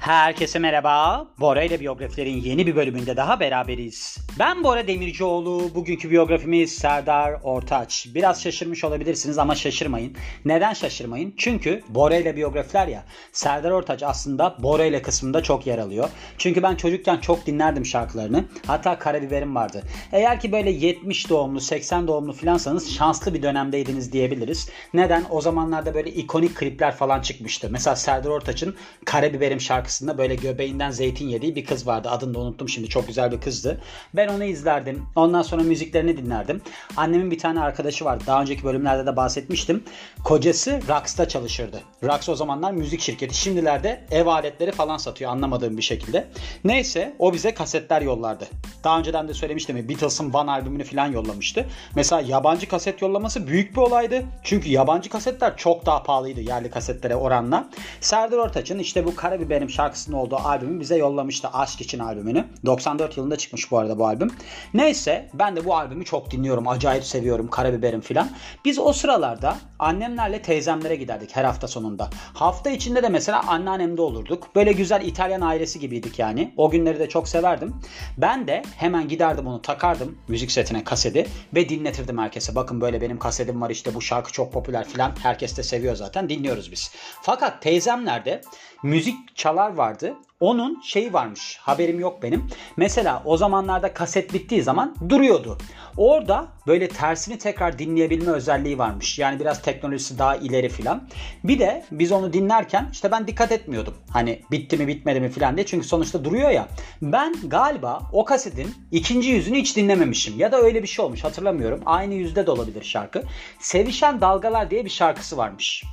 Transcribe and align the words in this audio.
Herkese 0.00 0.58
merhaba. 0.58 1.26
Bora 1.40 1.62
ile 1.62 1.80
biyografilerin 1.80 2.36
yeni 2.36 2.66
bir 2.66 2.76
bölümünde 2.76 3.16
daha 3.16 3.40
beraberiz. 3.40 4.18
Ben 4.38 4.64
Bora 4.64 4.86
Demircioğlu. 4.86 5.74
Bugünkü 5.74 6.10
biyografimiz 6.10 6.72
Serdar 6.72 7.40
Ortaç. 7.42 8.06
Biraz 8.14 8.42
şaşırmış 8.42 8.84
olabilirsiniz 8.84 9.38
ama 9.38 9.54
şaşırmayın. 9.54 10.16
Neden 10.44 10.72
şaşırmayın? 10.72 11.34
Çünkü 11.36 11.82
Bora 11.88 12.16
ile 12.16 12.36
biyografiler 12.36 12.86
ya. 12.86 13.04
Serdar 13.32 13.70
Ortaç 13.70 14.02
aslında 14.02 14.56
Bora 14.58 14.84
ile 14.84 15.02
kısmında 15.02 15.42
çok 15.42 15.66
yer 15.66 15.78
alıyor. 15.78 16.08
Çünkü 16.38 16.62
ben 16.62 16.74
çocukken 16.74 17.16
çok 17.16 17.46
dinlerdim 17.46 17.86
şarkılarını. 17.86 18.44
Hatta 18.66 18.98
karabiberim 18.98 19.54
vardı. 19.54 19.82
Eğer 20.12 20.40
ki 20.40 20.52
böyle 20.52 20.70
70 20.70 21.30
doğumlu, 21.30 21.60
80 21.60 22.08
doğumlu 22.08 22.32
filansanız 22.32 22.94
şanslı 22.94 23.34
bir 23.34 23.42
dönemdeydiniz 23.42 24.12
diyebiliriz. 24.12 24.68
Neden? 24.94 25.24
O 25.30 25.40
zamanlarda 25.40 25.94
böyle 25.94 26.10
ikonik 26.10 26.56
klipler 26.56 26.96
falan 26.96 27.20
çıkmıştı. 27.20 27.68
Mesela 27.70 27.96
Serdar 27.96 28.30
Ortaç'ın 28.30 28.76
Karabiberim 29.04 29.60
şarkısı 29.60 29.90
şarkısında 30.00 30.18
böyle 30.18 30.34
göbeğinden 30.34 30.90
zeytin 30.90 31.28
yediği 31.28 31.54
bir 31.56 31.64
kız 31.64 31.86
vardı. 31.86 32.08
Adını 32.10 32.34
da 32.34 32.38
unuttum 32.38 32.68
şimdi. 32.68 32.88
Çok 32.88 33.06
güzel 33.06 33.32
bir 33.32 33.40
kızdı. 33.40 33.80
Ben 34.14 34.28
onu 34.28 34.44
izlerdim. 34.44 35.06
Ondan 35.16 35.42
sonra 35.42 35.62
müziklerini 35.62 36.16
dinlerdim. 36.16 36.62
Annemin 36.96 37.30
bir 37.30 37.38
tane 37.38 37.60
arkadaşı 37.60 38.04
vardı. 38.04 38.24
Daha 38.26 38.40
önceki 38.40 38.64
bölümlerde 38.64 39.06
de 39.06 39.16
bahsetmiştim. 39.16 39.84
Kocası 40.24 40.80
Rax'ta 40.88 41.28
çalışırdı. 41.28 41.80
Rax 42.04 42.28
o 42.28 42.34
zamanlar 42.34 42.72
müzik 42.72 43.00
şirketi. 43.00 43.34
Şimdilerde 43.34 44.04
ev 44.10 44.26
aletleri 44.26 44.72
falan 44.72 44.96
satıyor 44.96 45.30
anlamadığım 45.30 45.76
bir 45.76 45.82
şekilde. 45.82 46.28
Neyse 46.64 47.14
o 47.18 47.32
bize 47.32 47.54
kasetler 47.54 48.02
yollardı. 48.02 48.48
Daha 48.84 48.98
önceden 48.98 49.28
de 49.28 49.34
söylemiştim. 49.34 49.88
Beatles'ın 49.88 50.32
One 50.32 50.50
albümünü 50.50 50.84
falan 50.84 51.12
yollamıştı. 51.12 51.66
Mesela 51.94 52.22
yabancı 52.22 52.68
kaset 52.68 53.02
yollaması 53.02 53.46
büyük 53.46 53.72
bir 53.72 53.80
olaydı. 53.80 54.22
Çünkü 54.42 54.68
yabancı 54.68 55.10
kasetler 55.10 55.56
çok 55.56 55.86
daha 55.86 56.02
pahalıydı 56.02 56.40
yerli 56.40 56.70
kasetlere 56.70 57.16
oranla. 57.16 57.68
Serdar 58.00 58.38
Ortaç'ın 58.38 58.78
işte 58.78 59.04
bu 59.04 59.16
Karabiberim 59.16 59.70
şarkısının 59.80 60.16
olduğu 60.16 60.36
albümü 60.36 60.80
bize 60.80 60.96
yollamıştı. 60.96 61.48
Aşk 61.52 61.80
için 61.80 61.98
albümünü. 61.98 62.44
94 62.66 63.16
yılında 63.16 63.36
çıkmış 63.36 63.70
bu 63.70 63.78
arada 63.78 63.98
bu 63.98 64.06
albüm. 64.06 64.30
Neyse 64.74 65.28
ben 65.34 65.56
de 65.56 65.64
bu 65.64 65.76
albümü 65.76 66.04
çok 66.04 66.30
dinliyorum. 66.30 66.68
Acayip 66.68 67.04
seviyorum. 67.04 67.48
Karabiberim 67.48 68.00
filan. 68.00 68.30
Biz 68.64 68.78
o 68.78 68.92
sıralarda 68.92 69.56
annemlerle 69.78 70.42
teyzemlere 70.42 70.96
giderdik 70.96 71.36
her 71.36 71.44
hafta 71.44 71.68
sonunda. 71.68 72.10
Hafta 72.34 72.70
içinde 72.70 73.02
de 73.02 73.08
mesela 73.08 73.42
anneannemde 73.46 74.02
olurduk. 74.02 74.48
Böyle 74.54 74.72
güzel 74.72 75.02
İtalyan 75.04 75.40
ailesi 75.40 75.80
gibiydik 75.80 76.18
yani. 76.18 76.54
O 76.56 76.70
günleri 76.70 76.98
de 76.98 77.08
çok 77.08 77.28
severdim. 77.28 77.74
Ben 78.18 78.46
de 78.46 78.62
hemen 78.76 79.08
giderdim 79.08 79.46
onu 79.46 79.62
takardım 79.62 80.18
müzik 80.28 80.52
setine 80.52 80.84
kaseti 80.84 81.26
ve 81.54 81.68
dinletirdim 81.68 82.18
herkese. 82.18 82.54
Bakın 82.54 82.80
böyle 82.80 83.00
benim 83.00 83.18
kasetim 83.18 83.60
var 83.60 83.70
işte 83.70 83.94
bu 83.94 84.00
şarkı 84.00 84.32
çok 84.32 84.52
popüler 84.52 84.88
filan. 84.88 85.12
Herkes 85.22 85.56
de 85.56 85.62
seviyor 85.62 85.96
zaten 85.96 86.28
dinliyoruz 86.28 86.72
biz. 86.72 86.90
Fakat 87.22 87.62
teyzemlerde 87.62 88.40
müzik 88.82 89.36
çalar 89.36 89.74
vardı. 89.74 90.16
Onun 90.40 90.80
şeyi 90.80 91.12
varmış. 91.12 91.58
Haberim 91.60 92.00
yok 92.00 92.22
benim. 92.22 92.46
Mesela 92.76 93.22
o 93.24 93.36
zamanlarda 93.36 93.94
kaset 93.94 94.34
bittiği 94.34 94.62
zaman 94.62 94.96
duruyordu. 95.08 95.58
Orada 95.96 96.48
böyle 96.66 96.88
tersini 96.88 97.38
tekrar 97.38 97.78
dinleyebilme 97.78 98.32
özelliği 98.32 98.78
varmış. 98.78 99.18
Yani 99.18 99.40
biraz 99.40 99.62
teknolojisi 99.62 100.18
daha 100.18 100.36
ileri 100.36 100.68
filan. 100.68 101.08
Bir 101.44 101.58
de 101.58 101.84
biz 101.92 102.12
onu 102.12 102.32
dinlerken 102.32 102.88
işte 102.92 103.10
ben 103.10 103.26
dikkat 103.26 103.52
etmiyordum. 103.52 103.94
Hani 104.10 104.42
bitti 104.50 104.76
mi 104.76 104.88
bitmedi 104.88 105.20
mi 105.20 105.28
filan 105.28 105.56
diye. 105.56 105.66
Çünkü 105.66 105.86
sonuçta 105.86 106.24
duruyor 106.24 106.50
ya. 106.50 106.68
Ben 107.02 107.34
galiba 107.44 108.00
o 108.12 108.24
kasetin 108.24 108.74
ikinci 108.92 109.30
yüzünü 109.30 109.58
hiç 109.58 109.76
dinlememişim. 109.76 110.38
Ya 110.38 110.52
da 110.52 110.60
öyle 110.60 110.82
bir 110.82 110.88
şey 110.88 111.04
olmuş 111.04 111.24
hatırlamıyorum. 111.24 111.80
Aynı 111.86 112.14
yüzde 112.14 112.46
de 112.46 112.50
olabilir 112.50 112.84
şarkı. 112.84 113.22
Sevişen 113.58 114.20
Dalgalar 114.20 114.70
diye 114.70 114.84
bir 114.84 114.90
şarkısı 114.90 115.36
varmış. 115.36 115.84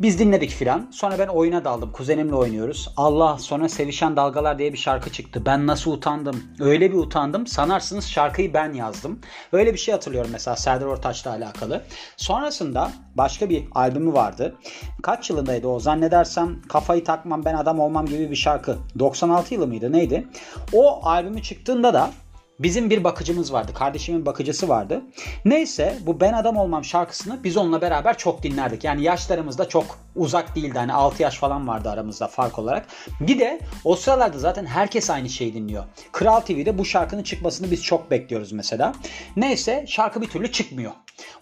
Biz 0.00 0.18
dinledik 0.18 0.50
filan. 0.50 0.90
Sonra 0.92 1.18
ben 1.18 1.26
oyuna 1.26 1.64
daldım. 1.64 1.92
Kuzenimle 1.92 2.34
oynuyoruz. 2.34 2.92
Allah 2.96 3.38
sonra 3.38 3.63
Sevişen 3.68 4.16
Dalgalar 4.16 4.58
diye 4.58 4.72
bir 4.72 4.78
şarkı 4.78 5.12
çıktı. 5.12 5.42
Ben 5.46 5.66
nasıl 5.66 5.92
utandım. 5.92 6.44
Öyle 6.60 6.92
bir 6.92 6.96
utandım. 6.96 7.46
Sanarsınız 7.46 8.08
şarkıyı 8.08 8.54
ben 8.54 8.72
yazdım. 8.72 9.18
Öyle 9.52 9.72
bir 9.72 9.78
şey 9.78 9.92
hatırlıyorum 9.92 10.30
mesela 10.32 10.56
Serdar 10.56 10.86
Ortaç'la 10.86 11.30
alakalı. 11.30 11.82
Sonrasında 12.16 12.92
başka 13.14 13.48
bir 13.48 13.64
albümü 13.74 14.12
vardı. 14.12 14.54
Kaç 15.02 15.30
yılındaydı 15.30 15.68
o? 15.68 15.80
Zannedersem 15.80 16.62
Kafayı 16.68 17.04
Takmam 17.04 17.44
Ben 17.44 17.54
Adam 17.54 17.80
Olmam 17.80 18.06
gibi 18.06 18.30
bir 18.30 18.36
şarkı. 18.36 18.76
96 18.98 19.54
yılı 19.54 19.66
mıydı 19.66 19.92
neydi? 19.92 20.28
O 20.72 21.00
albümü 21.06 21.42
çıktığında 21.42 21.94
da 21.94 22.10
Bizim 22.58 22.90
bir 22.90 23.04
bakıcımız 23.04 23.52
vardı. 23.52 23.72
Kardeşimin 23.74 24.26
bakıcısı 24.26 24.68
vardı. 24.68 25.02
Neyse 25.44 25.98
bu 26.00 26.20
Ben 26.20 26.32
Adam 26.32 26.56
Olmam 26.56 26.84
şarkısını 26.84 27.44
biz 27.44 27.56
onunla 27.56 27.80
beraber 27.80 28.18
çok 28.18 28.42
dinlerdik. 28.42 28.84
Yani 28.84 29.02
yaşlarımız 29.02 29.58
da 29.58 29.68
çok 29.68 29.98
uzak 30.16 30.56
değildi. 30.56 30.78
Hani 30.78 30.92
6 30.92 31.22
yaş 31.22 31.38
falan 31.38 31.68
vardı 31.68 31.90
aramızda 31.90 32.26
fark 32.28 32.58
olarak. 32.58 32.86
Bir 33.20 33.38
de 33.38 33.60
o 33.84 33.96
sıralarda 33.96 34.38
zaten 34.38 34.66
herkes 34.66 35.10
aynı 35.10 35.28
şeyi 35.28 35.54
dinliyor. 35.54 35.84
Kral 36.12 36.40
TV'de 36.40 36.78
bu 36.78 36.84
şarkının 36.84 37.22
çıkmasını 37.22 37.70
biz 37.70 37.82
çok 37.82 38.10
bekliyoruz 38.10 38.52
mesela. 38.52 38.92
Neyse 39.36 39.84
şarkı 39.88 40.22
bir 40.22 40.28
türlü 40.28 40.52
çıkmıyor. 40.52 40.92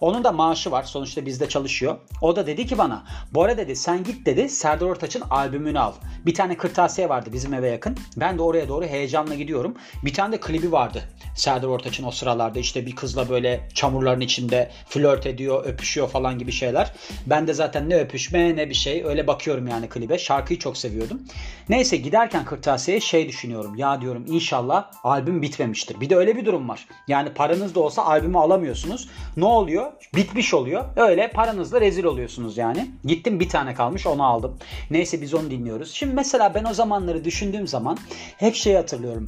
Onun 0.01 0.23
da 0.23 0.31
maaşı 0.31 0.71
var. 0.71 0.83
Sonuçta 0.83 1.25
bizde 1.25 1.49
çalışıyor. 1.49 1.97
O 2.21 2.35
da 2.35 2.47
dedi 2.47 2.65
ki 2.65 2.77
bana 2.77 3.03
Bora 3.31 3.57
dedi 3.57 3.75
sen 3.75 4.03
git 4.03 4.25
dedi 4.25 4.49
Serdar 4.49 4.85
Ortaç'ın 4.85 5.23
albümünü 5.29 5.79
al. 5.79 5.93
Bir 6.25 6.33
tane 6.33 6.57
kırtasiye 6.57 7.09
vardı 7.09 7.29
bizim 7.33 7.53
eve 7.53 7.69
yakın. 7.69 7.97
Ben 8.17 8.37
de 8.37 8.41
oraya 8.41 8.67
doğru 8.67 8.85
heyecanla 8.85 9.35
gidiyorum. 9.35 9.75
Bir 10.05 10.13
tane 10.13 10.31
de 10.31 10.39
klibi 10.39 10.71
vardı. 10.71 11.02
Serdar 11.35 11.67
Ortaç'ın 11.67 12.03
o 12.03 12.11
sıralarda 12.11 12.59
işte 12.59 12.85
bir 12.85 12.95
kızla 12.95 13.29
böyle 13.29 13.69
çamurların 13.73 14.21
içinde 14.21 14.71
flört 14.87 15.25
ediyor, 15.25 15.65
öpüşüyor 15.65 16.09
falan 16.09 16.39
gibi 16.39 16.51
şeyler. 16.51 16.91
Ben 17.25 17.47
de 17.47 17.53
zaten 17.53 17.89
ne 17.89 17.95
öpüşme 17.95 18.55
ne 18.55 18.69
bir 18.69 18.73
şey. 18.73 19.03
Öyle 19.05 19.27
bakıyorum 19.27 19.67
yani 19.67 19.89
klibe. 19.89 20.17
Şarkıyı 20.17 20.59
çok 20.59 20.77
seviyordum. 20.77 21.21
Neyse 21.69 21.97
giderken 21.97 22.45
kırtasiyeye 22.45 23.01
şey 23.01 23.27
düşünüyorum. 23.27 23.75
Ya 23.75 24.01
diyorum 24.01 24.25
inşallah 24.27 24.91
albüm 25.03 25.41
bitmemiştir. 25.41 26.01
Bir 26.01 26.09
de 26.09 26.15
öyle 26.15 26.35
bir 26.35 26.45
durum 26.45 26.69
var. 26.69 26.87
Yani 27.07 27.29
paranız 27.33 27.75
da 27.75 27.79
olsa 27.79 28.05
albümü 28.05 28.37
alamıyorsunuz. 28.37 29.09
Ne 29.37 29.45
oluyor? 29.45 29.91
Bitmiş 30.15 30.53
oluyor. 30.53 30.85
Öyle 30.95 31.31
paranızla 31.31 31.81
rezil 31.81 32.03
oluyorsunuz 32.03 32.57
yani. 32.57 32.91
Gittim 33.05 33.39
bir 33.39 33.49
tane 33.49 33.73
kalmış 33.73 34.07
onu 34.07 34.23
aldım. 34.23 34.57
Neyse 34.91 35.21
biz 35.21 35.33
onu 35.33 35.51
dinliyoruz. 35.51 35.91
Şimdi 35.91 36.13
mesela 36.13 36.53
ben 36.55 36.63
o 36.63 36.73
zamanları 36.73 37.25
düşündüğüm 37.25 37.67
zaman 37.67 37.97
hep 38.37 38.55
şeyi 38.55 38.75
hatırlıyorum. 38.75 39.25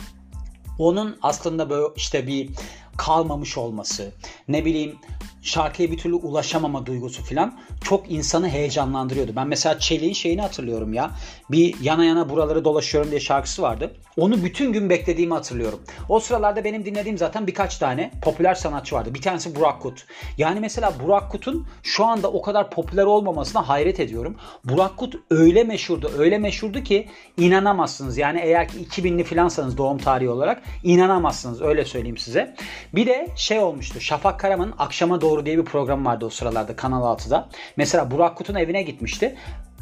Onun 0.79 1.17
aslında 1.21 1.69
böyle 1.69 1.87
işte 1.95 2.27
bir 2.27 2.49
kalmamış 2.97 3.57
olması, 3.57 4.11
ne 4.47 4.65
bileyim 4.65 4.95
şarkıya 5.45 5.91
bir 5.91 5.97
türlü 5.97 6.15
ulaşamama 6.15 6.85
duygusu 6.85 7.23
falan 7.23 7.57
çok 7.83 8.11
insanı 8.11 8.49
heyecanlandırıyordu. 8.49 9.31
Ben 9.35 9.47
mesela 9.47 9.79
Çelik'in 9.79 10.13
şeyini 10.13 10.41
hatırlıyorum 10.41 10.93
ya. 10.93 11.11
Bir 11.51 11.75
yana 11.81 12.05
yana 12.05 12.29
buraları 12.29 12.65
dolaşıyorum 12.65 13.11
diye 13.11 13.19
şarkısı 13.19 13.61
vardı. 13.61 13.95
Onu 14.17 14.43
bütün 14.43 14.73
gün 14.73 14.89
beklediğimi 14.89 15.33
hatırlıyorum. 15.33 15.79
O 16.09 16.19
sıralarda 16.19 16.63
benim 16.63 16.85
dinlediğim 16.85 17.17
zaten 17.17 17.47
birkaç 17.47 17.77
tane 17.77 18.11
popüler 18.21 18.55
sanatçı 18.55 18.95
vardı. 18.95 19.13
Bir 19.13 19.21
tanesi 19.21 19.55
Burak 19.55 19.81
Kut. 19.81 20.05
Yani 20.37 20.59
mesela 20.59 20.93
Burak 21.03 21.31
Kut'un 21.31 21.67
şu 21.83 22.05
anda 22.05 22.31
o 22.31 22.41
kadar 22.41 22.69
popüler 22.69 23.05
olmamasına 23.05 23.69
hayret 23.69 23.99
ediyorum. 23.99 24.35
Burak 24.63 24.97
Kut 24.97 25.15
öyle 25.29 25.63
meşhurdu, 25.63 26.11
öyle 26.17 26.37
meşhurdu 26.37 26.83
ki 26.83 27.07
inanamazsınız. 27.37 28.17
Yani 28.17 28.39
eğer 28.39 28.67
ki 28.67 28.77
2000'li 28.85 29.23
filansanız 29.23 29.77
doğum 29.77 29.97
tarihi 29.97 30.29
olarak 30.29 30.61
inanamazsınız 30.83 31.61
öyle 31.61 31.85
söyleyeyim 31.85 32.17
size. 32.17 32.55
Bir 32.95 33.07
de 33.07 33.27
şey 33.35 33.59
olmuştu. 33.59 34.01
Şafak 34.01 34.39
Karaman'ın 34.39 34.73
Akşama 34.77 35.21
Doğru 35.21 35.34
diye 35.45 35.57
bir 35.57 35.65
program 35.65 36.05
vardı 36.05 36.25
o 36.25 36.29
sıralarda 36.29 36.75
Kanal 36.75 37.17
6'da. 37.17 37.49
Mesela 37.77 38.11
Burak 38.11 38.37
Kut'un 38.37 38.55
evine 38.55 38.83
gitmişti. 38.83 39.35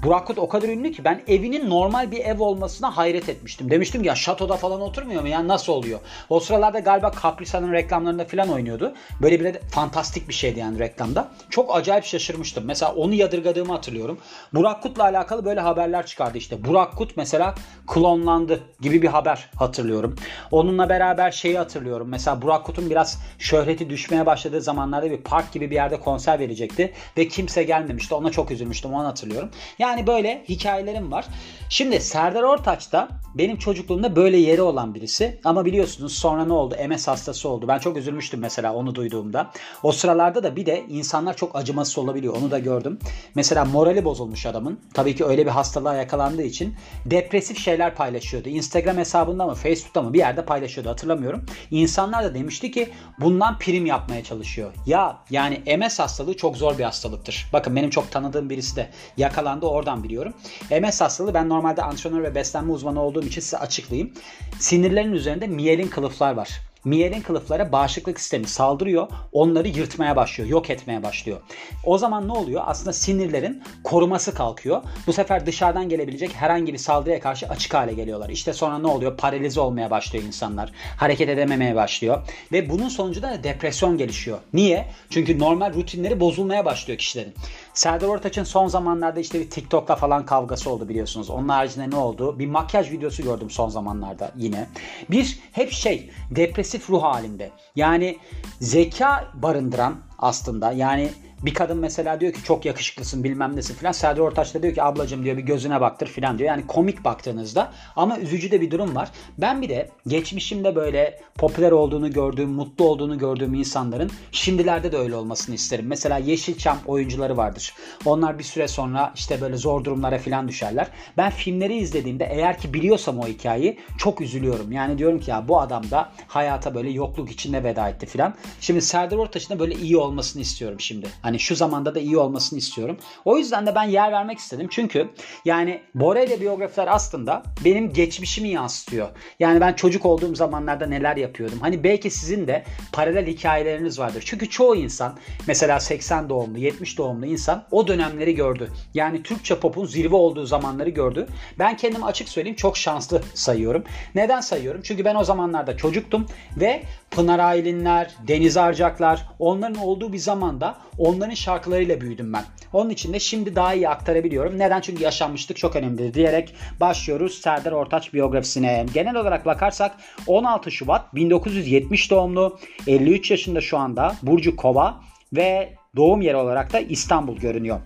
Burak 0.03 0.27
Kut 0.27 0.39
o 0.39 0.49
kadar 0.49 0.69
ünlü 0.69 0.91
ki 0.91 1.03
ben 1.03 1.21
evinin 1.27 1.69
normal 1.69 2.11
bir 2.11 2.19
ev 2.19 2.39
olmasına 2.39 2.97
hayret 2.97 3.29
etmiştim. 3.29 3.69
Demiştim 3.69 4.03
ya 4.03 4.15
şatoda 4.15 4.57
falan 4.57 4.81
oturmuyor 4.81 5.21
mu? 5.21 5.27
Yani 5.27 5.47
nasıl 5.47 5.73
oluyor? 5.73 5.99
O 6.29 6.39
sıralarda 6.39 6.79
galiba 6.79 7.11
Caprisa'nın 7.23 7.73
reklamlarında 7.73 8.25
falan 8.25 8.49
oynuyordu. 8.49 8.93
Böyle 9.21 9.39
bir 9.39 9.45
de 9.45 9.61
fantastik 9.71 10.29
bir 10.29 10.33
şeydi 10.33 10.59
yani 10.59 10.79
reklamda. 10.79 11.31
Çok 11.49 11.75
acayip 11.75 12.05
şaşırmıştım. 12.05 12.63
Mesela 12.65 12.93
onu 12.93 13.13
yadırgadığımı 13.13 13.73
hatırlıyorum. 13.73 14.17
Burak 14.53 14.83
Kut'la 14.83 15.03
alakalı 15.03 15.45
böyle 15.45 15.59
haberler 15.59 16.05
çıkardı 16.05 16.37
işte. 16.37 16.65
Burak 16.65 16.97
Kut 16.97 17.17
mesela 17.17 17.55
klonlandı 17.87 18.59
gibi 18.81 19.01
bir 19.01 19.07
haber 19.07 19.49
hatırlıyorum. 19.55 20.15
Onunla 20.51 20.89
beraber 20.89 21.31
şeyi 21.31 21.57
hatırlıyorum. 21.57 22.07
Mesela 22.09 22.41
Burak 22.41 22.65
Kut'un 22.65 22.89
biraz 22.89 23.21
şöhreti 23.39 23.89
düşmeye 23.89 24.25
başladığı 24.25 24.61
zamanlarda 24.61 25.11
bir 25.11 25.17
park 25.17 25.51
gibi 25.51 25.69
bir 25.69 25.75
yerde 25.75 25.99
konser 25.99 26.39
verecekti. 26.39 26.93
Ve 27.17 27.27
kimse 27.27 27.63
gelmemişti. 27.63 28.15
Ona 28.15 28.31
çok 28.31 28.51
üzülmüştüm. 28.51 28.93
Onu 28.93 29.07
hatırlıyorum. 29.07 29.49
Yani 29.79 29.92
yani 29.93 30.07
böyle 30.07 30.43
hikayelerim 30.49 31.11
var. 31.11 31.25
Şimdi 31.69 32.01
Serdar 32.01 32.43
Ortaç 32.43 32.91
da 32.91 33.07
benim 33.35 33.57
çocukluğumda 33.57 34.15
böyle 34.15 34.37
yeri 34.37 34.61
olan 34.61 34.95
birisi. 34.95 35.39
Ama 35.43 35.65
biliyorsunuz 35.65 36.13
sonra 36.13 36.45
ne 36.45 36.53
oldu? 36.53 36.75
MS 36.89 37.07
hastası 37.07 37.49
oldu. 37.49 37.67
Ben 37.67 37.79
çok 37.79 37.97
üzülmüştüm 37.97 38.39
mesela 38.39 38.73
onu 38.73 38.95
duyduğumda. 38.95 39.51
O 39.83 39.91
sıralarda 39.91 40.43
da 40.43 40.55
bir 40.55 40.65
de 40.65 40.83
insanlar 40.89 41.35
çok 41.35 41.55
acımasız 41.55 41.97
olabiliyor. 41.97 42.35
Onu 42.37 42.51
da 42.51 42.59
gördüm. 42.59 42.99
Mesela 43.35 43.65
morali 43.65 44.05
bozulmuş 44.05 44.45
adamın. 44.45 44.79
Tabii 44.93 45.15
ki 45.15 45.25
öyle 45.25 45.45
bir 45.45 45.51
hastalığa 45.51 45.95
yakalandığı 45.95 46.43
için 46.43 46.75
depresif 47.05 47.57
şeyler 47.57 47.95
paylaşıyordu. 47.95 48.49
Instagram 48.49 48.97
hesabında 48.97 49.45
mı 49.45 49.55
Facebook'ta 49.55 50.01
mı 50.01 50.13
bir 50.13 50.19
yerde 50.19 50.45
paylaşıyordu 50.45 50.89
hatırlamıyorum. 50.89 51.45
İnsanlar 51.71 52.23
da 52.23 52.33
demişti 52.33 52.71
ki 52.71 52.89
bundan 53.19 53.57
prim 53.59 53.85
yapmaya 53.85 54.23
çalışıyor. 54.23 54.73
Ya 54.85 55.17
yani 55.29 55.77
MS 55.77 55.99
hastalığı 55.99 56.37
çok 56.37 56.57
zor 56.57 56.77
bir 56.77 56.83
hastalıktır. 56.83 57.49
Bakın 57.53 57.75
benim 57.75 57.89
çok 57.89 58.11
tanıdığım 58.11 58.49
birisi 58.49 58.75
de 58.75 58.89
yakalandı. 59.17 59.65
Orada 59.65 59.82
oradan 59.83 60.03
biliyorum. 60.03 60.33
MS 60.81 61.01
hastalığı 61.01 61.33
ben 61.33 61.49
normalde 61.49 61.83
antrenör 61.83 62.23
ve 62.23 62.35
beslenme 62.35 62.71
uzmanı 62.71 63.01
olduğum 63.01 63.23
için 63.23 63.41
size 63.41 63.57
açıklayayım. 63.57 64.13
Sinirlerin 64.59 65.13
üzerinde 65.13 65.47
miyelin 65.47 65.87
kılıflar 65.87 66.33
var. 66.33 66.49
Miyelin 66.85 67.21
kılıflara 67.21 67.71
bağışıklık 67.71 68.19
sistemi 68.19 68.47
saldırıyor. 68.47 69.07
Onları 69.31 69.67
yırtmaya 69.67 70.15
başlıyor. 70.15 70.49
Yok 70.49 70.69
etmeye 70.69 71.03
başlıyor. 71.03 71.41
O 71.85 71.97
zaman 71.97 72.27
ne 72.27 72.31
oluyor? 72.31 72.61
Aslında 72.65 72.93
sinirlerin 72.93 73.63
koruması 73.83 74.33
kalkıyor. 74.33 74.81
Bu 75.07 75.13
sefer 75.13 75.45
dışarıdan 75.45 75.89
gelebilecek 75.89 76.33
herhangi 76.33 76.73
bir 76.73 76.77
saldırıya 76.77 77.19
karşı 77.19 77.47
açık 77.47 77.73
hale 77.73 77.93
geliyorlar. 77.93 78.29
İşte 78.29 78.53
sonra 78.53 78.77
ne 78.77 78.87
oluyor? 78.87 79.17
Paralize 79.17 79.59
olmaya 79.59 79.91
başlıyor 79.91 80.25
insanlar. 80.25 80.71
Hareket 80.97 81.29
edememeye 81.29 81.75
başlıyor. 81.75 82.27
Ve 82.51 82.69
bunun 82.69 82.89
sonucunda 82.89 83.29
da 83.29 83.43
depresyon 83.43 83.97
gelişiyor. 83.97 84.37
Niye? 84.53 84.87
Çünkü 85.09 85.39
normal 85.39 85.73
rutinleri 85.73 86.19
bozulmaya 86.19 86.65
başlıyor 86.65 86.99
kişilerin. 86.99 87.33
Serdar 87.73 88.07
Ortaç'ın 88.07 88.43
son 88.43 88.67
zamanlarda 88.67 89.19
işte 89.19 89.39
bir 89.39 89.49
TikTok'la 89.49 89.95
falan 89.95 90.25
kavgası 90.25 90.69
oldu 90.69 90.89
biliyorsunuz. 90.89 91.29
Onun 91.29 91.49
haricinde 91.49 91.89
ne 91.89 91.95
oldu? 91.95 92.39
Bir 92.39 92.47
makyaj 92.47 92.91
videosu 92.91 93.23
gördüm 93.23 93.49
son 93.49 93.69
zamanlarda 93.69 94.31
yine. 94.37 94.67
Bir 95.11 95.39
hep 95.51 95.71
şey 95.71 96.09
depresif 96.31 96.89
ruh 96.89 97.03
halinde. 97.03 97.51
Yani 97.75 98.17
zeka 98.59 99.27
barındıran 99.33 99.95
aslında 100.19 100.71
yani 100.71 101.09
bir 101.45 101.53
kadın 101.53 101.77
mesela 101.77 102.19
diyor 102.19 102.33
ki 102.33 102.43
çok 102.43 102.65
yakışıklısın 102.65 103.23
bilmem 103.23 103.55
nesi 103.55 103.73
filan. 103.73 103.91
Serdar 103.91 104.21
Ortaç 104.21 104.53
da 104.53 104.63
diyor 104.63 104.73
ki 104.73 104.83
ablacım 104.83 105.23
diyor 105.23 105.37
bir 105.37 105.41
gözüne 105.41 105.81
baktır 105.81 106.07
filan 106.07 106.37
diyor. 106.37 106.49
Yani 106.49 106.67
komik 106.67 107.03
baktığınızda 107.03 107.71
ama 107.95 108.19
üzücü 108.19 108.51
de 108.51 108.61
bir 108.61 108.71
durum 108.71 108.95
var. 108.95 109.09
Ben 109.37 109.61
bir 109.61 109.69
de 109.69 109.89
geçmişimde 110.07 110.75
böyle 110.75 111.19
popüler 111.37 111.71
olduğunu 111.71 112.11
gördüğüm, 112.11 112.49
mutlu 112.49 112.85
olduğunu 112.85 113.17
gördüğüm 113.17 113.53
insanların 113.53 114.11
şimdilerde 114.31 114.91
de 114.91 114.97
öyle 114.97 115.15
olmasını 115.15 115.55
isterim. 115.55 115.85
Mesela 115.87 116.17
Yeşilçam 116.17 116.77
oyuncuları 116.85 117.37
vardır. 117.37 117.73
Onlar 118.05 118.39
bir 118.39 118.43
süre 118.43 118.67
sonra 118.67 119.11
işte 119.15 119.41
böyle 119.41 119.57
zor 119.57 119.83
durumlara 119.83 120.17
filan 120.17 120.47
düşerler. 120.47 120.87
Ben 121.17 121.31
filmleri 121.31 121.77
izlediğimde 121.77 122.29
eğer 122.31 122.57
ki 122.57 122.73
biliyorsam 122.73 123.19
o 123.19 123.27
hikayeyi 123.27 123.79
çok 123.97 124.21
üzülüyorum. 124.21 124.71
Yani 124.71 124.97
diyorum 124.97 125.19
ki 125.19 125.31
ya 125.31 125.47
bu 125.47 125.59
adam 125.59 125.91
da 125.91 126.11
hayata 126.27 126.75
böyle 126.75 126.89
yokluk 126.89 127.31
içinde 127.31 127.63
veda 127.63 127.89
etti 127.89 128.05
filan. 128.05 128.33
Şimdi 128.59 128.81
Serdar 128.81 129.17
Ortaç'ın 129.17 129.55
da 129.55 129.59
böyle 129.59 129.75
iyi 129.75 129.97
olmasını 129.97 130.41
istiyorum 130.41 130.79
şimdi. 130.79 131.07
Hani 131.21 131.32
Hani 131.33 131.39
şu 131.39 131.55
zamanda 131.55 131.95
da 131.95 131.99
iyi 131.99 132.17
olmasını 132.17 132.59
istiyorum. 132.59 132.97
O 133.25 133.37
yüzden 133.37 133.65
de 133.65 133.75
ben 133.75 133.83
yer 133.83 134.11
vermek 134.11 134.39
istedim. 134.39 134.67
Çünkü 134.71 135.09
yani 135.45 135.81
Bora 135.95 136.23
ile 136.23 136.41
biyografiler 136.41 136.87
aslında 136.89 137.43
benim 137.65 137.93
geçmişimi 137.93 138.49
yansıtıyor. 138.49 139.09
Yani 139.39 139.61
ben 139.61 139.73
çocuk 139.73 140.05
olduğum 140.05 140.35
zamanlarda 140.35 140.85
neler 140.85 141.17
yapıyordum. 141.17 141.59
Hani 141.61 141.83
belki 141.83 142.09
sizin 142.09 142.47
de 142.47 142.63
paralel 142.91 143.27
hikayeleriniz 143.27 143.99
vardır. 143.99 144.23
Çünkü 144.25 144.49
çoğu 144.49 144.75
insan 144.75 145.17
mesela 145.47 145.79
80 145.79 146.29
doğumlu, 146.29 146.57
70 146.57 146.97
doğumlu 146.97 147.25
insan 147.25 147.63
o 147.71 147.87
dönemleri 147.87 148.35
gördü. 148.35 148.71
Yani 148.93 149.23
Türkçe 149.23 149.59
popun 149.59 149.85
zirve 149.85 150.15
olduğu 150.15 150.45
zamanları 150.45 150.89
gördü. 150.89 151.27
Ben 151.59 151.77
kendim 151.77 152.03
açık 152.03 152.29
söyleyeyim 152.29 152.55
çok 152.55 152.77
şanslı 152.77 153.21
sayıyorum. 153.33 153.83
Neden 154.15 154.41
sayıyorum? 154.41 154.81
Çünkü 154.83 155.05
ben 155.05 155.15
o 155.15 155.23
zamanlarda 155.23 155.77
çocuktum 155.77 156.25
ve 156.57 156.83
Pınar 157.11 157.39
Aylinler, 157.39 158.15
Deniz 158.27 158.57
Arcaklar 158.57 159.27
onların 159.39 159.75
olduğu 159.75 160.13
bir 160.13 160.17
zamanda 160.17 160.77
onların 160.97 161.22
şarkılarıyla 161.31 162.01
büyüdüm 162.01 162.33
ben. 162.33 162.43
Onun 162.73 162.89
için 162.89 163.13
de 163.13 163.19
şimdi 163.19 163.55
daha 163.55 163.73
iyi 163.73 163.89
aktarabiliyorum. 163.89 164.59
Neden? 164.59 164.81
Çünkü 164.81 165.03
yaşanmışlık 165.03 165.57
çok 165.57 165.75
önemlidir 165.75 166.13
diyerek 166.13 166.55
başlıyoruz 166.79 167.41
Serdar 167.41 167.71
Ortaç 167.71 168.13
biyografisine. 168.13 168.85
Genel 168.93 169.15
olarak 169.15 169.45
bakarsak 169.45 169.95
16 170.27 170.71
Şubat 170.71 171.15
1970 171.15 172.11
doğumlu 172.11 172.59
53 172.87 173.31
yaşında 173.31 173.61
şu 173.61 173.77
anda 173.77 174.15
Burcu 174.23 174.55
Kova 174.55 175.01
ve 175.33 175.73
doğum 175.95 176.21
yeri 176.21 176.35
olarak 176.35 176.73
da 176.73 176.79
İstanbul 176.79 177.37
görünüyor. 177.37 177.79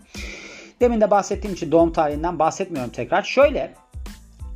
Demin 0.81 1.01
de 1.01 1.11
bahsettiğim 1.11 1.53
için 1.55 1.71
doğum 1.71 1.93
tarihinden 1.93 2.39
bahsetmiyorum 2.39 2.91
tekrar. 2.91 3.23
Şöyle 3.23 3.73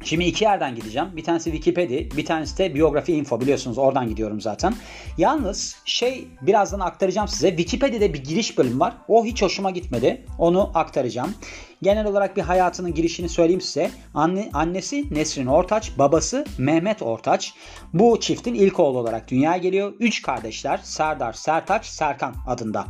Şimdi 0.04 0.26
iki 0.26 0.44
yerden 0.44 0.76
gideceğim. 0.76 1.08
Bir 1.16 1.24
tanesi 1.24 1.52
Wikipedia, 1.52 2.18
bir 2.18 2.26
tanesi 2.26 2.58
de 2.58 2.76
biyografi 2.76 3.14
info 3.14 3.42
biliyorsunuz 3.42 3.78
oradan 3.78 4.10
gidiyorum 4.10 4.42
zaten. 4.42 4.74
Yalnız 5.18 5.76
şey 5.86 6.28
birazdan 6.42 6.80
aktaracağım 6.80 7.28
size. 7.28 7.50
Wikipedia'da 7.50 8.14
bir 8.14 8.24
giriş 8.24 8.58
bölüm 8.58 8.80
var. 8.80 8.94
O 9.08 9.26
hiç 9.26 9.42
hoşuma 9.42 9.72
gitmedi. 9.72 10.26
Onu 10.38 10.72
aktaracağım. 10.74 11.34
Genel 11.82 12.06
olarak 12.06 12.38
bir 12.38 12.42
hayatının 12.42 12.94
girişini 12.94 13.30
söyleyeyim 13.30 13.62
size. 13.62 13.92
Anne, 14.14 14.50
annesi 14.54 15.14
Nesrin 15.14 15.46
Ortaç, 15.46 15.92
babası 15.98 16.46
Mehmet 16.58 17.02
Ortaç. 17.02 17.54
Bu 17.94 18.20
çiftin 18.20 18.54
ilk 18.54 18.80
oğlu 18.80 18.98
olarak 18.98 19.28
dünyaya 19.28 19.58
geliyor. 19.58 19.94
Üç 20.00 20.22
kardeşler 20.22 20.80
Serdar, 20.84 21.34
Sertaç, 21.34 21.86
Serkan 21.86 22.36
adında. 22.48 22.86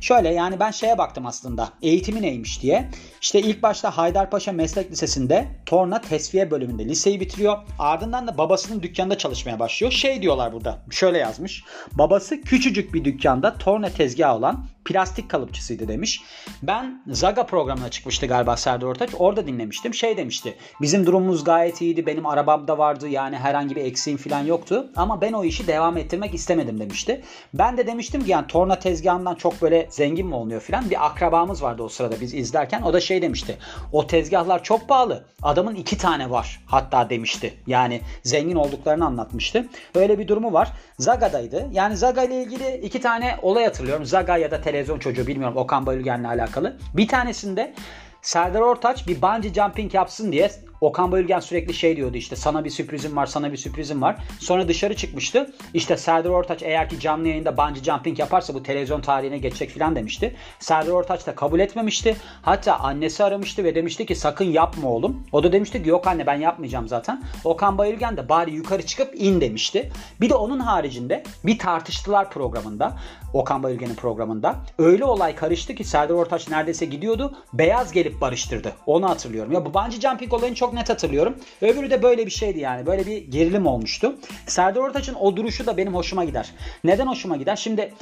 Şöyle 0.00 0.28
yani 0.28 0.60
ben 0.60 0.70
şeye 0.70 0.98
baktım 0.98 1.26
aslında. 1.26 1.68
Eğitimi 1.82 2.22
neymiş 2.22 2.62
diye. 2.62 2.90
İşte 3.20 3.40
ilk 3.40 3.62
başta 3.62 3.96
Haydarpaşa 3.96 4.52
Meslek 4.52 4.90
Lisesi'nde 4.90 5.48
torna 5.66 6.00
tesviye 6.00 6.50
bölümünde 6.50 6.84
liseyi 6.84 7.20
bitiriyor. 7.20 7.58
Ardından 7.78 8.26
da 8.26 8.38
babasının 8.38 8.82
dükkanında 8.82 9.18
çalışmaya 9.18 9.58
başlıyor. 9.58 9.92
Şey 9.92 10.22
diyorlar 10.22 10.52
burada. 10.52 10.78
Şöyle 10.90 11.18
yazmış. 11.18 11.64
Babası 11.92 12.40
küçücük 12.40 12.94
bir 12.94 13.04
dükkanda 13.04 13.58
torna 13.58 13.88
tezgahı 13.88 14.36
olan 14.36 14.66
plastik 14.84 15.30
kalıpçısıydı 15.30 15.88
demiş. 15.88 16.22
Ben 16.62 17.02
Zaga 17.08 17.46
programına 17.46 17.88
çıkmıştı 17.88 18.26
galiba 18.26 18.56
Serdar 18.56 18.86
Ortaç. 18.86 19.10
Orada 19.18 19.46
dinlemiştim. 19.46 19.94
Şey 19.94 20.16
demişti. 20.16 20.56
Bizim 20.80 21.06
durumumuz 21.06 21.44
gayet 21.44 21.80
iyiydi. 21.80 22.06
Benim 22.06 22.26
arabam 22.26 22.68
da 22.68 22.78
vardı. 22.78 23.08
Yani 23.08 23.36
herhangi 23.36 23.76
bir 23.76 23.84
eksiğim 23.84 24.18
falan 24.18 24.40
yoktu. 24.40 24.90
Ama 24.96 25.20
ben 25.20 25.32
o 25.32 25.44
işi 25.44 25.66
devam 25.66 25.96
ettirmek 25.96 26.34
istemedim 26.34 26.80
demişti. 26.80 27.22
Ben 27.54 27.76
de 27.76 27.86
demiştim 27.86 28.24
ki 28.24 28.30
yani 28.30 28.46
torna 28.46 28.78
tezgahından 28.78 29.34
çok 29.34 29.62
böyle 29.62 29.86
zengin 29.90 30.26
mi 30.26 30.34
oluyor 30.34 30.60
falan. 30.60 30.90
Bir 30.90 31.06
akrabamız 31.06 31.62
vardı 31.62 31.82
o 31.82 31.88
sırada 31.88 32.20
biz 32.20 32.34
izlerken. 32.34 32.82
O 32.82 32.92
da 32.92 33.00
şey 33.00 33.22
demişti. 33.22 33.58
O 33.92 34.06
tezgahlar 34.06 34.62
çok 34.62 34.88
pahalı. 34.88 35.24
Adamın 35.42 35.74
iki 35.74 35.98
tane 35.98 36.30
var 36.30 36.60
hatta 36.66 37.10
demişti. 37.10 37.54
Yani 37.66 38.00
zengin 38.22 38.56
olduklarını 38.56 39.06
anlatmıştı. 39.06 39.66
Öyle 39.94 40.18
bir 40.18 40.28
durumu 40.28 40.52
var. 40.52 40.72
Zaga'daydı. 40.98 41.68
Yani 41.72 41.96
Zaga 41.96 42.22
ile 42.22 42.42
ilgili 42.42 42.76
iki 42.82 43.00
tane 43.00 43.38
olay 43.42 43.64
hatırlıyorum. 43.64 44.04
Zaga 44.04 44.36
ya 44.36 44.50
da 44.50 44.60
televizyon 44.74 44.98
çocuğu 44.98 45.26
bilmiyorum 45.26 45.56
Okan 45.56 45.86
Bayülgen'le 45.86 46.24
alakalı. 46.24 46.76
Bir 46.94 47.08
tanesinde 47.08 47.74
Serdar 48.22 48.60
Ortaç 48.60 49.08
bir 49.08 49.22
bungee 49.22 49.54
jumping 49.54 49.94
yapsın 49.94 50.32
diye 50.32 50.50
Okan 50.84 51.12
Bayülgen 51.12 51.40
sürekli 51.40 51.74
şey 51.74 51.96
diyordu 51.96 52.16
işte 52.16 52.36
sana 52.36 52.64
bir 52.64 52.70
sürprizim 52.70 53.16
var 53.16 53.26
sana 53.26 53.52
bir 53.52 53.56
sürprizim 53.56 54.02
var. 54.02 54.16
Sonra 54.38 54.68
dışarı 54.68 54.96
çıkmıştı. 54.96 55.54
İşte 55.74 55.96
Serdar 55.96 56.30
Ortaç 56.30 56.62
eğer 56.62 56.88
ki 56.88 57.00
canlı 57.00 57.28
yayında 57.28 57.56
bungee 57.56 57.84
jumping 57.84 58.18
yaparsa 58.18 58.54
bu 58.54 58.62
televizyon 58.62 59.00
tarihine 59.00 59.38
geçecek 59.38 59.70
filan 59.70 59.96
demişti. 59.96 60.36
Serdar 60.58 60.90
Ortaç 60.90 61.26
da 61.26 61.34
kabul 61.34 61.60
etmemişti. 61.60 62.16
Hatta 62.42 62.78
annesi 62.78 63.24
aramıştı 63.24 63.64
ve 63.64 63.74
demişti 63.74 64.06
ki 64.06 64.14
sakın 64.14 64.44
yapma 64.44 64.88
oğlum. 64.88 65.26
O 65.32 65.42
da 65.42 65.52
demişti 65.52 65.82
ki 65.82 65.88
yok 65.88 66.06
anne 66.06 66.26
ben 66.26 66.34
yapmayacağım 66.34 66.88
zaten. 66.88 67.22
Okan 67.44 67.78
Bayülgen 67.78 68.16
de 68.16 68.28
bari 68.28 68.50
yukarı 68.50 68.86
çıkıp 68.86 69.20
in 69.20 69.40
demişti. 69.40 69.92
Bir 70.20 70.30
de 70.30 70.34
onun 70.34 70.60
haricinde 70.60 71.22
bir 71.44 71.58
tartıştılar 71.58 72.30
programında. 72.30 72.96
Okan 73.32 73.62
Bayülgen'in 73.62 73.94
programında. 73.94 74.56
Öyle 74.78 75.04
olay 75.04 75.36
karıştı 75.36 75.74
ki 75.74 75.84
Serdar 75.84 76.14
Ortaç 76.14 76.48
neredeyse 76.48 76.86
gidiyordu. 76.86 77.34
Beyaz 77.52 77.92
gelip 77.92 78.20
barıştırdı. 78.20 78.72
Onu 78.86 79.08
hatırlıyorum. 79.10 79.52
Ya 79.52 79.66
bu 79.66 79.74
bungee 79.74 80.00
jumping 80.00 80.32
olayını 80.32 80.54
çok 80.54 80.73
net 80.74 80.88
hatırlıyorum. 80.88 81.36
Öbürü 81.62 81.90
de 81.90 82.02
böyle 82.02 82.26
bir 82.26 82.30
şeydi 82.30 82.58
yani. 82.58 82.86
Böyle 82.86 83.06
bir 83.06 83.18
gerilim 83.30 83.66
olmuştu. 83.66 84.16
Serdar 84.46 84.80
Ortaç'ın 84.80 85.14
o 85.14 85.36
duruşu 85.36 85.66
da 85.66 85.76
benim 85.76 85.94
hoşuma 85.94 86.24
gider. 86.24 86.50
Neden 86.84 87.06
hoşuma 87.06 87.36
gider? 87.36 87.56
Şimdi 87.56 87.92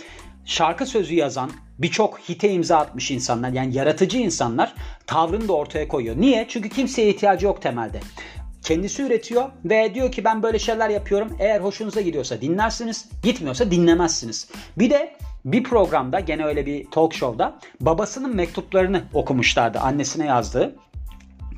şarkı 0.44 0.86
sözü 0.86 1.14
yazan 1.14 1.50
birçok 1.78 2.18
hite 2.18 2.50
imza 2.50 2.78
atmış 2.78 3.10
insanlar 3.10 3.48
yani 3.48 3.76
yaratıcı 3.76 4.18
insanlar 4.18 4.74
tavrını 5.06 5.48
da 5.48 5.52
ortaya 5.52 5.88
koyuyor. 5.88 6.16
Niye? 6.16 6.46
Çünkü 6.48 6.68
kimseye 6.68 7.10
ihtiyacı 7.10 7.46
yok 7.46 7.62
temelde. 7.62 8.00
Kendisi 8.62 9.02
üretiyor 9.02 9.50
ve 9.64 9.94
diyor 9.94 10.12
ki 10.12 10.24
ben 10.24 10.42
böyle 10.42 10.58
şeyler 10.58 10.88
yapıyorum. 10.88 11.36
Eğer 11.38 11.60
hoşunuza 11.60 12.00
gidiyorsa 12.00 12.40
dinlersiniz, 12.40 13.08
gitmiyorsa 13.22 13.70
dinlemezsiniz. 13.70 14.48
Bir 14.78 14.90
de 14.90 15.16
bir 15.44 15.62
programda 15.62 16.20
gene 16.20 16.44
öyle 16.44 16.66
bir 16.66 16.90
talk 16.90 17.14
show'da 17.14 17.58
babasının 17.80 18.36
mektuplarını 18.36 19.02
okumuşlardı 19.14 19.78
annesine 19.78 20.26
yazdığı. 20.26 20.76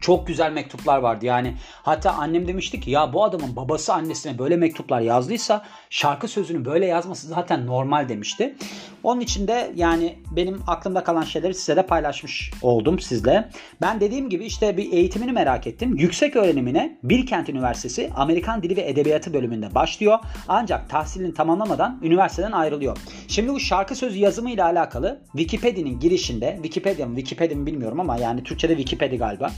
Çok 0.04 0.26
güzel 0.26 0.52
mektuplar 0.52 0.98
vardı 0.98 1.26
yani. 1.26 1.54
Hatta 1.82 2.12
annem 2.12 2.48
demişti 2.48 2.80
ki 2.80 2.90
ya 2.90 3.12
bu 3.12 3.24
adamın 3.24 3.56
babası 3.56 3.94
annesine 3.94 4.38
böyle 4.38 4.56
mektuplar 4.56 5.00
yazdıysa 5.00 5.64
şarkı 5.90 6.28
sözünü 6.28 6.64
böyle 6.64 6.86
yazması 6.86 7.26
zaten 7.26 7.66
normal 7.66 8.08
demişti. 8.08 8.54
Onun 9.02 9.20
için 9.20 9.48
de 9.48 9.72
yani 9.74 10.18
benim 10.30 10.62
aklımda 10.66 11.04
kalan 11.04 11.22
şeyleri 11.22 11.54
size 11.54 11.76
de 11.76 11.86
paylaşmış 11.86 12.50
oldum 12.62 12.98
sizle. 12.98 13.48
Ben 13.80 14.00
dediğim 14.00 14.28
gibi 14.28 14.44
işte 14.44 14.76
bir 14.76 14.92
eğitimini 14.92 15.32
merak 15.32 15.66
ettim. 15.66 15.96
Yüksek 15.96 16.36
öğrenimine 16.36 16.98
Bilkent 17.02 17.48
Üniversitesi 17.48 18.10
Amerikan 18.16 18.62
Dili 18.62 18.76
ve 18.76 18.88
Edebiyatı 18.88 19.34
bölümünde 19.34 19.74
başlıyor. 19.74 20.18
Ancak 20.48 20.90
tahsilini 20.90 21.34
tamamlamadan 21.34 22.00
üniversiteden 22.02 22.52
ayrılıyor. 22.52 22.96
Şimdi 23.28 23.52
bu 23.52 23.60
şarkı 23.60 23.94
sözü 23.94 24.18
yazımı 24.18 24.50
ile 24.50 24.64
alakalı 24.64 25.20
Wikipedia'nın 25.32 26.00
girişinde 26.00 26.52
Wikipedia 26.54 27.06
mı 27.06 27.16
Wikipedia 27.16 27.58
mı 27.58 27.66
bilmiyorum 27.66 28.00
ama 28.00 28.16
yani 28.16 28.42
Türkçe'de 28.42 28.76
Wikipedia 28.76 29.18
galiba. 29.18 29.50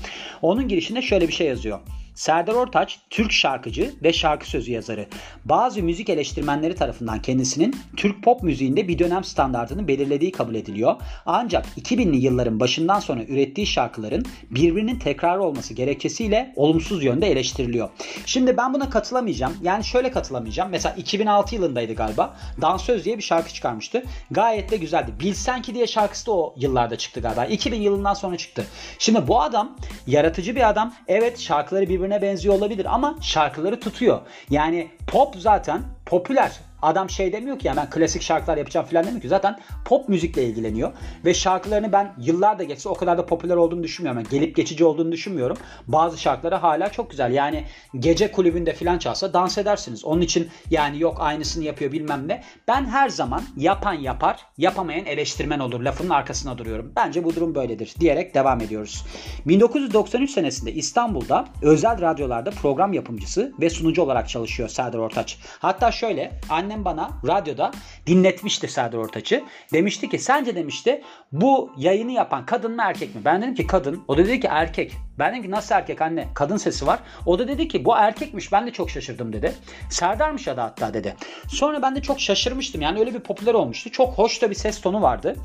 Onun 0.42 0.68
girişinde 0.68 1.02
şöyle 1.02 1.28
bir 1.28 1.32
şey 1.32 1.46
yazıyor. 1.46 1.80
Serdar 2.16 2.54
Ortaç 2.54 2.98
Türk 3.10 3.32
şarkıcı 3.32 3.94
ve 4.02 4.12
şarkı 4.12 4.48
sözü 4.48 4.72
yazarı. 4.72 5.06
Bazı 5.44 5.82
müzik 5.82 6.08
eleştirmenleri 6.08 6.74
tarafından 6.74 7.22
kendisinin 7.22 7.76
Türk 7.96 8.22
pop 8.22 8.42
müziğinde 8.42 8.88
bir 8.88 8.98
dönem 8.98 9.24
standartını 9.24 9.88
belirlediği 9.88 10.32
kabul 10.32 10.54
ediliyor. 10.54 10.94
Ancak 11.26 11.66
2000'li 11.66 12.16
yılların 12.16 12.60
başından 12.60 13.00
sonra 13.00 13.24
ürettiği 13.24 13.66
şarkıların 13.66 14.24
birbirinin 14.50 14.98
tekrarı 14.98 15.42
olması 15.42 15.74
gerekçesiyle 15.74 16.52
olumsuz 16.56 17.04
yönde 17.04 17.30
eleştiriliyor. 17.30 17.88
Şimdi 18.26 18.56
ben 18.56 18.74
buna 18.74 18.90
katılamayacağım. 18.90 19.52
Yani 19.62 19.84
şöyle 19.84 20.10
katılamayacağım. 20.10 20.70
Mesela 20.70 20.94
2006 20.94 21.54
yılındaydı 21.54 21.94
galiba. 21.94 22.36
Dansöz 22.60 23.04
diye 23.04 23.18
bir 23.18 23.22
şarkı 23.22 23.52
çıkarmıştı. 23.52 24.02
Gayet 24.30 24.70
de 24.70 24.76
güzeldi. 24.76 25.10
Bilsen 25.20 25.62
ki 25.62 25.74
diye 25.74 25.86
şarkısı 25.86 26.26
da 26.26 26.32
o 26.32 26.54
yıllarda 26.56 26.98
çıktı 26.98 27.20
galiba. 27.20 27.44
2000 27.44 27.80
yılından 27.80 28.14
sonra 28.14 28.36
çıktı. 28.36 28.66
Şimdi 28.98 29.28
bu 29.28 29.40
adam 29.40 29.76
yaratıcı 30.06 30.56
bir 30.56 30.68
adam. 30.68 30.94
Evet 31.08 31.38
şarkıları 31.40 31.88
birbirine 31.88 32.05
birbirine 32.06 32.22
benziyor 32.22 32.54
olabilir 32.54 32.94
ama 32.94 33.14
şarkıları 33.20 33.80
tutuyor. 33.80 34.20
Yani 34.50 34.88
pop 35.06 35.34
zaten 35.38 35.82
popüler. 36.06 36.52
Adam 36.86 37.10
şey 37.10 37.32
demiyor 37.32 37.58
ki 37.58 37.66
yani 37.66 37.76
ben 37.76 37.90
klasik 37.90 38.22
şarkılar 38.22 38.56
yapacağım 38.56 38.86
falan 38.86 39.04
demiyor 39.04 39.22
ki. 39.22 39.28
Zaten 39.28 39.58
pop 39.84 40.08
müzikle 40.08 40.44
ilgileniyor. 40.44 40.92
Ve 41.24 41.34
şarkılarını 41.34 41.92
ben 41.92 42.14
yıllar 42.18 42.58
da 42.58 42.64
geçse 42.64 42.88
o 42.88 42.94
kadar 42.94 43.18
da 43.18 43.26
popüler 43.26 43.56
olduğunu 43.56 43.82
düşünmüyorum. 43.82 44.20
Yani 44.20 44.30
gelip 44.30 44.56
geçici 44.56 44.84
olduğunu 44.84 45.12
düşünmüyorum. 45.12 45.56
Bazı 45.86 46.18
şarkıları 46.18 46.54
hala 46.54 46.92
çok 46.92 47.10
güzel. 47.10 47.32
Yani 47.32 47.64
gece 47.98 48.32
kulübünde 48.32 48.72
falan 48.72 48.98
çalsa 48.98 49.32
dans 49.32 49.58
edersiniz. 49.58 50.04
Onun 50.04 50.20
için 50.20 50.48
yani 50.70 51.00
yok 51.00 51.16
aynısını 51.20 51.64
yapıyor 51.64 51.92
bilmem 51.92 52.28
ne. 52.28 52.42
Ben 52.68 52.84
her 52.84 53.08
zaman 53.08 53.42
yapan 53.56 53.94
yapar, 53.94 54.46
yapamayan 54.58 55.06
eleştirmen 55.06 55.58
olur. 55.58 55.80
Lafının 55.80 56.10
arkasına 56.10 56.58
duruyorum. 56.58 56.92
Bence 56.96 57.24
bu 57.24 57.34
durum 57.34 57.54
böyledir 57.54 57.94
diyerek 58.00 58.34
devam 58.34 58.60
ediyoruz. 58.60 59.04
1993 59.46 60.30
senesinde 60.30 60.72
İstanbul'da 60.72 61.44
özel 61.62 62.00
radyolarda 62.00 62.50
program 62.50 62.92
yapımcısı 62.92 63.52
ve 63.60 63.70
sunucu 63.70 64.02
olarak 64.02 64.28
çalışıyor 64.28 64.68
Serdar 64.68 64.98
Ortaç. 64.98 65.38
Hatta 65.58 65.92
şöyle 65.92 66.40
annem 66.50 66.75
bana 66.84 67.10
radyoda 67.26 67.70
dinletmişti 68.06 68.68
Serdar 68.68 68.98
Ortaç'ı. 68.98 69.42
Demişti 69.72 70.08
ki 70.08 70.18
sence 70.18 70.56
demişti 70.56 71.02
bu 71.32 71.70
yayını 71.76 72.12
yapan 72.12 72.46
kadın 72.46 72.76
mı 72.76 72.82
erkek 72.84 73.14
mi? 73.14 73.20
Ben 73.24 73.42
dedim 73.42 73.54
ki 73.54 73.66
kadın. 73.66 74.04
O 74.08 74.16
da 74.16 74.24
dedi 74.24 74.40
ki 74.40 74.48
erkek. 74.50 74.92
Ben 75.18 75.32
dedim 75.32 75.42
ki 75.42 75.50
nasıl 75.50 75.74
erkek 75.74 76.02
anne? 76.02 76.28
Kadın 76.34 76.56
sesi 76.56 76.86
var. 76.86 77.00
O 77.26 77.38
da 77.38 77.48
dedi 77.48 77.68
ki 77.68 77.84
bu 77.84 77.96
erkekmiş 77.96 78.52
ben 78.52 78.66
de 78.66 78.70
çok 78.70 78.90
şaşırdım 78.90 79.32
dedi. 79.32 79.54
Serdar'mış 79.90 80.48
adı 80.48 80.60
hatta 80.60 80.94
dedi. 80.94 81.16
Sonra 81.48 81.82
ben 81.82 81.96
de 81.96 82.02
çok 82.02 82.20
şaşırmıştım. 82.20 82.80
Yani 82.80 83.00
öyle 83.00 83.14
bir 83.14 83.20
popüler 83.20 83.54
olmuştu. 83.54 83.92
Çok 83.92 84.18
hoş 84.18 84.42
da 84.42 84.50
bir 84.50 84.54
ses 84.54 84.80
tonu 84.80 85.02
vardı 85.02 85.36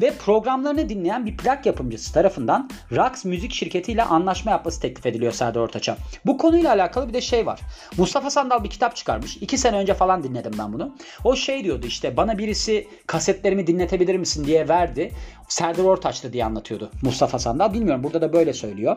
ve 0.00 0.12
programlarını 0.14 0.88
dinleyen 0.88 1.26
bir 1.26 1.36
plak 1.36 1.66
yapımcısı 1.66 2.12
tarafından 2.12 2.70
Rax 2.92 3.24
Müzik 3.24 3.52
Şirketi 3.52 3.92
ile 3.92 4.02
anlaşma 4.02 4.50
yapması 4.50 4.80
teklif 4.80 5.06
ediliyor 5.06 5.32
Serdar 5.32 5.60
Ortaç'a. 5.60 5.96
Bu 6.26 6.38
konuyla 6.38 6.72
alakalı 6.72 7.08
bir 7.08 7.14
de 7.14 7.20
şey 7.20 7.46
var. 7.46 7.60
Mustafa 7.96 8.30
Sandal 8.30 8.64
bir 8.64 8.70
kitap 8.70 8.96
çıkarmış. 8.96 9.36
İki 9.36 9.58
sene 9.58 9.76
önce 9.76 9.94
falan 9.94 10.22
dinledim 10.22 10.52
ben 10.58 10.72
bunu. 10.72 10.96
O 11.24 11.36
şey 11.36 11.64
diyordu 11.64 11.86
işte 11.86 12.16
bana 12.16 12.38
birisi 12.38 12.88
kasetlerimi 13.06 13.66
dinletebilir 13.66 14.16
misin 14.16 14.44
diye 14.44 14.68
verdi. 14.68 15.12
Serdar 15.48 15.84
Ortaç'tı 15.84 16.32
diye 16.32 16.44
anlatıyordu 16.44 16.90
Mustafa 17.02 17.38
Sandal. 17.38 17.72
Bilmiyorum 17.72 18.02
burada 18.02 18.20
da 18.20 18.32
böyle 18.32 18.52
söylüyor. 18.52 18.96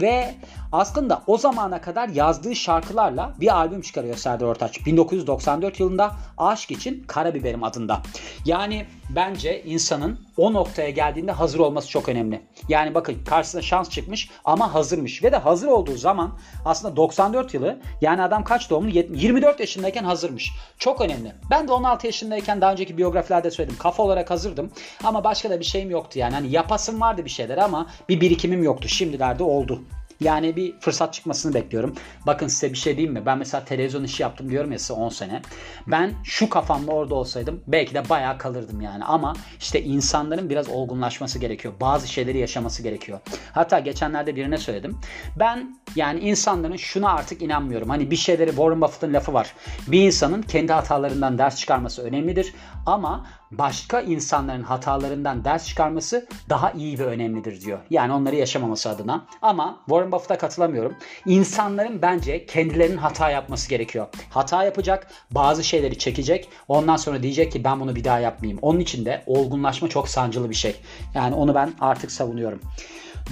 Ve 0.00 0.34
aslında 0.72 1.22
o 1.26 1.38
zamana 1.38 1.80
kadar 1.80 2.08
yazdığı 2.08 2.56
şarkılarla 2.56 3.34
bir 3.40 3.56
albüm 3.56 3.80
çıkarıyor 3.80 4.16
Serdar 4.16 4.46
Ortaç. 4.46 4.86
1994 4.86 5.80
yılında 5.80 6.12
Aşk 6.38 6.70
için 6.70 7.04
Karabiberim 7.06 7.64
adında. 7.64 8.00
Yani 8.44 8.86
bence 9.10 9.62
insanın 9.62 10.18
o 10.36 10.52
noktaya 10.52 10.90
geldiğinde 10.90 11.32
hazır 11.32 11.58
olması 11.58 11.88
çok 11.88 12.08
önemli. 12.08 12.42
Yani 12.68 12.94
bakın 12.94 13.24
karşısına 13.24 13.62
şans 13.62 13.90
çıkmış 13.90 14.30
ama 14.44 14.74
hazırmış. 14.74 15.22
Ve 15.22 15.32
de 15.32 15.36
hazır 15.36 15.68
olduğu 15.68 15.96
zaman 15.96 16.38
aslında 16.64 16.96
94 16.96 17.54
yılı 17.54 17.78
yani 18.00 18.22
adam 18.22 18.44
kaç 18.44 18.70
doğumlu? 18.70 18.88
24 18.90 19.60
yaşındayken 19.60 20.04
hazırmış. 20.04 20.52
Çok 20.78 21.00
önemli. 21.00 21.32
Ben 21.50 21.68
de 21.68 21.72
16 21.72 22.06
yaşındayken 22.06 22.60
daha 22.60 22.72
önceki 22.72 22.98
biyografilerde 22.98 23.50
söyledim. 23.50 23.78
Kafa 23.78 24.02
olarak 24.02 24.30
hazırdım 24.30 24.70
ama 25.04 25.24
başka 25.24 25.50
da 25.50 25.60
bir 25.60 25.64
şeyim 25.64 25.90
yoktu 25.90 26.18
yani. 26.18 26.34
Hani 26.34 26.50
yapasım 26.50 27.00
vardı 27.00 27.24
bir 27.24 27.30
şeyler 27.30 27.58
ama 27.58 27.86
bir 28.08 28.20
birikimim 28.20 28.62
yoktu. 28.62 28.88
Şimdilerde 28.88 29.42
oldu. 29.42 29.81
Yani 30.22 30.56
bir 30.56 30.80
fırsat 30.80 31.14
çıkmasını 31.14 31.54
bekliyorum. 31.54 31.94
Bakın 32.26 32.46
size 32.46 32.72
bir 32.72 32.78
şey 32.78 32.96
diyeyim 32.96 33.14
mi? 33.14 33.26
Ben 33.26 33.38
mesela 33.38 33.64
televizyon 33.64 34.04
işi 34.04 34.22
yaptım 34.22 34.50
diyorum 34.50 34.72
ya 34.72 34.78
size 34.78 34.92
10 34.92 35.08
sene. 35.08 35.42
Ben 35.86 36.12
şu 36.24 36.48
kafamla 36.48 36.92
orada 36.92 37.14
olsaydım 37.14 37.64
belki 37.66 37.94
de 37.94 38.08
bayağı 38.08 38.38
kalırdım 38.38 38.80
yani. 38.80 39.04
Ama 39.04 39.36
işte 39.58 39.82
insanların 39.82 40.50
biraz 40.50 40.68
olgunlaşması 40.68 41.38
gerekiyor. 41.38 41.74
Bazı 41.80 42.08
şeyleri 42.08 42.38
yaşaması 42.38 42.82
gerekiyor. 42.82 43.20
Hatta 43.52 43.78
geçenlerde 43.78 44.36
birine 44.36 44.58
söyledim. 44.58 44.98
Ben 45.38 45.76
yani 45.96 46.20
insanların 46.20 46.76
şuna 46.76 47.12
artık 47.12 47.42
inanmıyorum. 47.42 47.88
Hani 47.88 48.10
bir 48.10 48.16
şeyleri 48.16 48.50
Warren 48.50 48.80
Buffett'ın 48.80 49.14
lafı 49.14 49.32
var. 49.32 49.54
Bir 49.86 50.06
insanın 50.06 50.42
kendi 50.42 50.72
hatalarından 50.72 51.38
ders 51.38 51.56
çıkarması 51.56 52.02
önemlidir. 52.02 52.54
Ama 52.86 53.26
başka 53.58 54.00
insanların 54.00 54.62
hatalarından 54.62 55.44
ders 55.44 55.66
çıkarması 55.66 56.26
daha 56.48 56.70
iyi 56.70 56.98
ve 56.98 57.04
önemlidir 57.04 57.60
diyor. 57.60 57.78
Yani 57.90 58.12
onları 58.12 58.36
yaşamaması 58.36 58.90
adına. 58.90 59.26
Ama 59.42 59.80
Warren 59.86 60.12
Buffett'a 60.12 60.38
katılamıyorum. 60.38 60.96
İnsanların 61.26 62.02
bence 62.02 62.46
kendilerinin 62.46 62.96
hata 62.96 63.30
yapması 63.30 63.68
gerekiyor. 63.68 64.06
Hata 64.30 64.64
yapacak, 64.64 65.06
bazı 65.30 65.64
şeyleri 65.64 65.98
çekecek. 65.98 66.48
Ondan 66.68 66.96
sonra 66.96 67.22
diyecek 67.22 67.52
ki 67.52 67.64
ben 67.64 67.80
bunu 67.80 67.96
bir 67.96 68.04
daha 68.04 68.18
yapmayayım. 68.18 68.58
Onun 68.62 68.80
için 68.80 69.04
de 69.04 69.22
olgunlaşma 69.26 69.88
çok 69.88 70.08
sancılı 70.08 70.50
bir 70.50 70.54
şey. 70.54 70.76
Yani 71.14 71.34
onu 71.34 71.54
ben 71.54 71.72
artık 71.80 72.12
savunuyorum. 72.12 72.60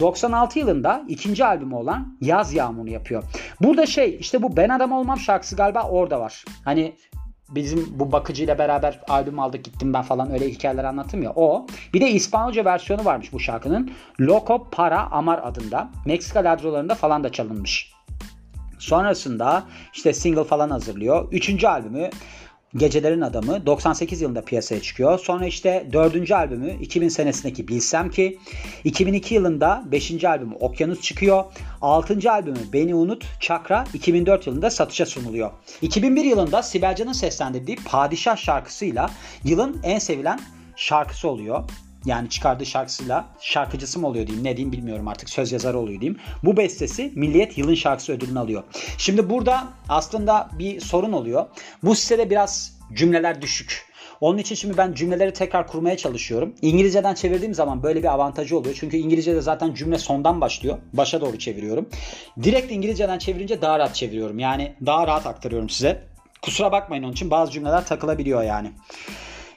96 0.01 0.59
yılında 0.59 1.05
ikinci 1.09 1.45
albümü 1.45 1.75
olan 1.75 2.17
Yaz 2.21 2.55
Yağmur'u 2.55 2.91
yapıyor. 2.91 3.23
Burada 3.61 3.87
şey 3.87 4.17
işte 4.21 4.43
bu 4.43 4.57
Ben 4.57 4.69
Adam 4.69 4.93
Olmam 4.93 5.19
şarkısı 5.19 5.57
galiba 5.57 5.83
orada 5.83 6.21
var. 6.21 6.45
Hani 6.65 6.97
bizim 7.51 7.87
bu 7.99 8.13
bakıcıyla 8.13 8.59
beraber 8.59 9.01
albüm 9.09 9.39
aldık 9.39 9.65
gittim 9.65 9.95
ben 9.95 10.03
falan 10.03 10.33
öyle 10.33 10.49
hikayeler 10.49 10.85
anlattım 10.85 11.23
ya 11.23 11.33
o. 11.37 11.67
Bir 11.95 12.01
de 12.01 12.11
İspanyolca 12.11 12.65
versiyonu 12.65 13.05
varmış 13.05 13.33
bu 13.33 13.41
şarkının. 13.41 13.91
Loco 14.21 14.71
Para 14.71 15.11
Amar 15.11 15.41
adında. 15.43 15.91
Meksika 16.07 16.45
ladrolarında 16.45 16.95
falan 16.95 17.25
da 17.25 17.33
çalınmış. 17.33 17.93
Sonrasında 18.79 19.63
işte 19.95 20.13
single 20.13 20.45
falan 20.45 20.71
hazırlıyor. 20.71 21.29
Üçüncü 21.33 21.67
albümü 21.67 22.11
Gecelerin 22.77 23.21
Adamı 23.21 23.67
98 23.67 24.21
yılında 24.21 24.45
piyasaya 24.45 24.83
çıkıyor. 24.83 25.19
Sonra 25.19 25.47
işte 25.47 25.89
4. 25.93 26.31
albümü 26.31 26.77
2000 26.81 27.09
senesindeki 27.09 27.69
Bilsem 27.69 28.11
Ki. 28.11 28.39
2002 28.85 29.35
yılında 29.35 29.83
5. 29.87 30.25
albümü 30.25 30.55
Okyanus 30.55 31.01
çıkıyor. 31.01 31.45
6. 31.83 32.33
albümü 32.33 32.59
Beni 32.73 32.95
Unut 32.95 33.25
Çakra 33.41 33.85
2004 33.95 34.47
yılında 34.47 34.71
satışa 34.71 35.07
sunuluyor. 35.07 35.51
2001 35.83 36.25
yılında 36.25 36.63
Sibel 36.63 36.97
Can'ın 36.97 37.13
seslendirdiği 37.13 37.77
Padişah 37.85 38.37
şarkısıyla 38.37 39.11
yılın 39.45 39.81
en 39.83 39.99
sevilen 39.99 40.41
şarkısı 40.77 41.29
oluyor 41.29 41.65
yani 42.05 42.29
çıkardığı 42.29 42.67
şarkısıyla 42.67 43.29
şarkıcısı 43.41 43.99
mı 43.99 44.07
oluyor 44.07 44.27
diyeyim 44.27 44.45
ne 44.45 44.57
diyeyim 44.57 44.73
bilmiyorum 44.73 45.09
artık 45.09 45.31
söz 45.31 45.53
yazarı 45.53 45.79
oluyor 45.79 46.01
diyeyim. 46.01 46.21
Bu 46.45 46.57
bestesi 46.57 47.13
Milliyet 47.15 47.59
Yılın 47.59 47.75
Şarkısı 47.75 48.13
ödülünü 48.13 48.39
alıyor. 48.39 48.63
Şimdi 48.99 49.31
burada 49.31 49.69
aslında 49.89 50.51
bir 50.59 50.81
sorun 50.81 51.13
oluyor. 51.13 51.47
Bu 51.83 51.95
sitede 51.95 52.31
biraz 52.31 52.79
cümleler 52.95 53.43
düşük. 53.43 53.91
Onun 54.21 54.39
için 54.39 54.55
şimdi 54.55 54.77
ben 54.77 54.93
cümleleri 54.93 55.33
tekrar 55.33 55.67
kurmaya 55.67 55.97
çalışıyorum. 55.97 56.55
İngilizceden 56.63 57.15
çevirdiğim 57.15 57.55
zaman 57.55 57.83
böyle 57.83 58.03
bir 58.03 58.13
avantajı 58.13 58.59
oluyor. 58.59 58.77
Çünkü 58.81 58.97
İngilizcede 58.97 59.41
zaten 59.41 59.75
cümle 59.75 59.99
sondan 59.99 60.41
başlıyor. 60.41 60.79
Başa 60.93 61.21
doğru 61.21 61.39
çeviriyorum. 61.39 61.89
Direkt 62.43 62.73
İngilizceden 62.73 63.19
çevirince 63.19 63.63
daha 63.63 63.79
rahat 63.79 63.95
çeviriyorum. 63.95 64.39
Yani 64.39 64.75
daha 64.87 65.07
rahat 65.07 65.27
aktarıyorum 65.27 65.69
size. 65.69 66.03
Kusura 66.43 66.73
bakmayın 66.73 67.03
onun 67.03 67.13
için 67.13 67.31
bazı 67.31 67.53
cümleler 67.53 67.87
takılabiliyor 67.87 68.43
yani. 68.43 68.73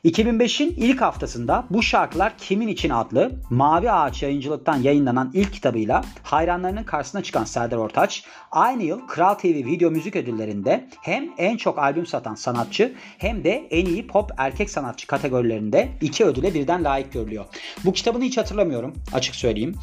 2005'in 0.05 0.73
ilk 0.77 1.01
haftasında 1.01 1.65
Bu 1.69 1.83
Şarkılar 1.83 2.37
Kimin 2.37 2.67
İçin 2.67 2.89
adlı 2.89 3.31
Mavi 3.49 3.91
Ağaç 3.91 4.23
yayıncılıktan 4.23 4.77
yayınlanan 4.77 5.31
ilk 5.33 5.53
kitabıyla 5.53 6.01
hayranlarının 6.23 6.83
karşısına 6.83 7.23
çıkan 7.23 7.43
Serdar 7.43 7.77
Ortaç, 7.77 8.23
aynı 8.51 8.83
yıl 8.83 9.07
Kral 9.07 9.33
TV 9.33 9.45
Video 9.45 9.91
Müzik 9.91 10.15
Ödülleri'nde 10.15 10.89
hem 11.01 11.29
en 11.37 11.57
çok 11.57 11.79
albüm 11.79 12.05
satan 12.05 12.35
sanatçı 12.35 12.93
hem 13.17 13.43
de 13.43 13.67
en 13.69 13.85
iyi 13.85 14.07
pop 14.07 14.31
erkek 14.37 14.69
sanatçı 14.69 15.07
kategorilerinde 15.07 15.89
iki 16.01 16.25
ödüle 16.25 16.53
birden 16.53 16.83
layık 16.83 17.13
görülüyor. 17.13 17.45
Bu 17.85 17.93
kitabını 17.93 18.23
hiç 18.23 18.37
hatırlamıyorum 18.37 18.93
açık 19.13 19.35
söyleyeyim. 19.35 19.75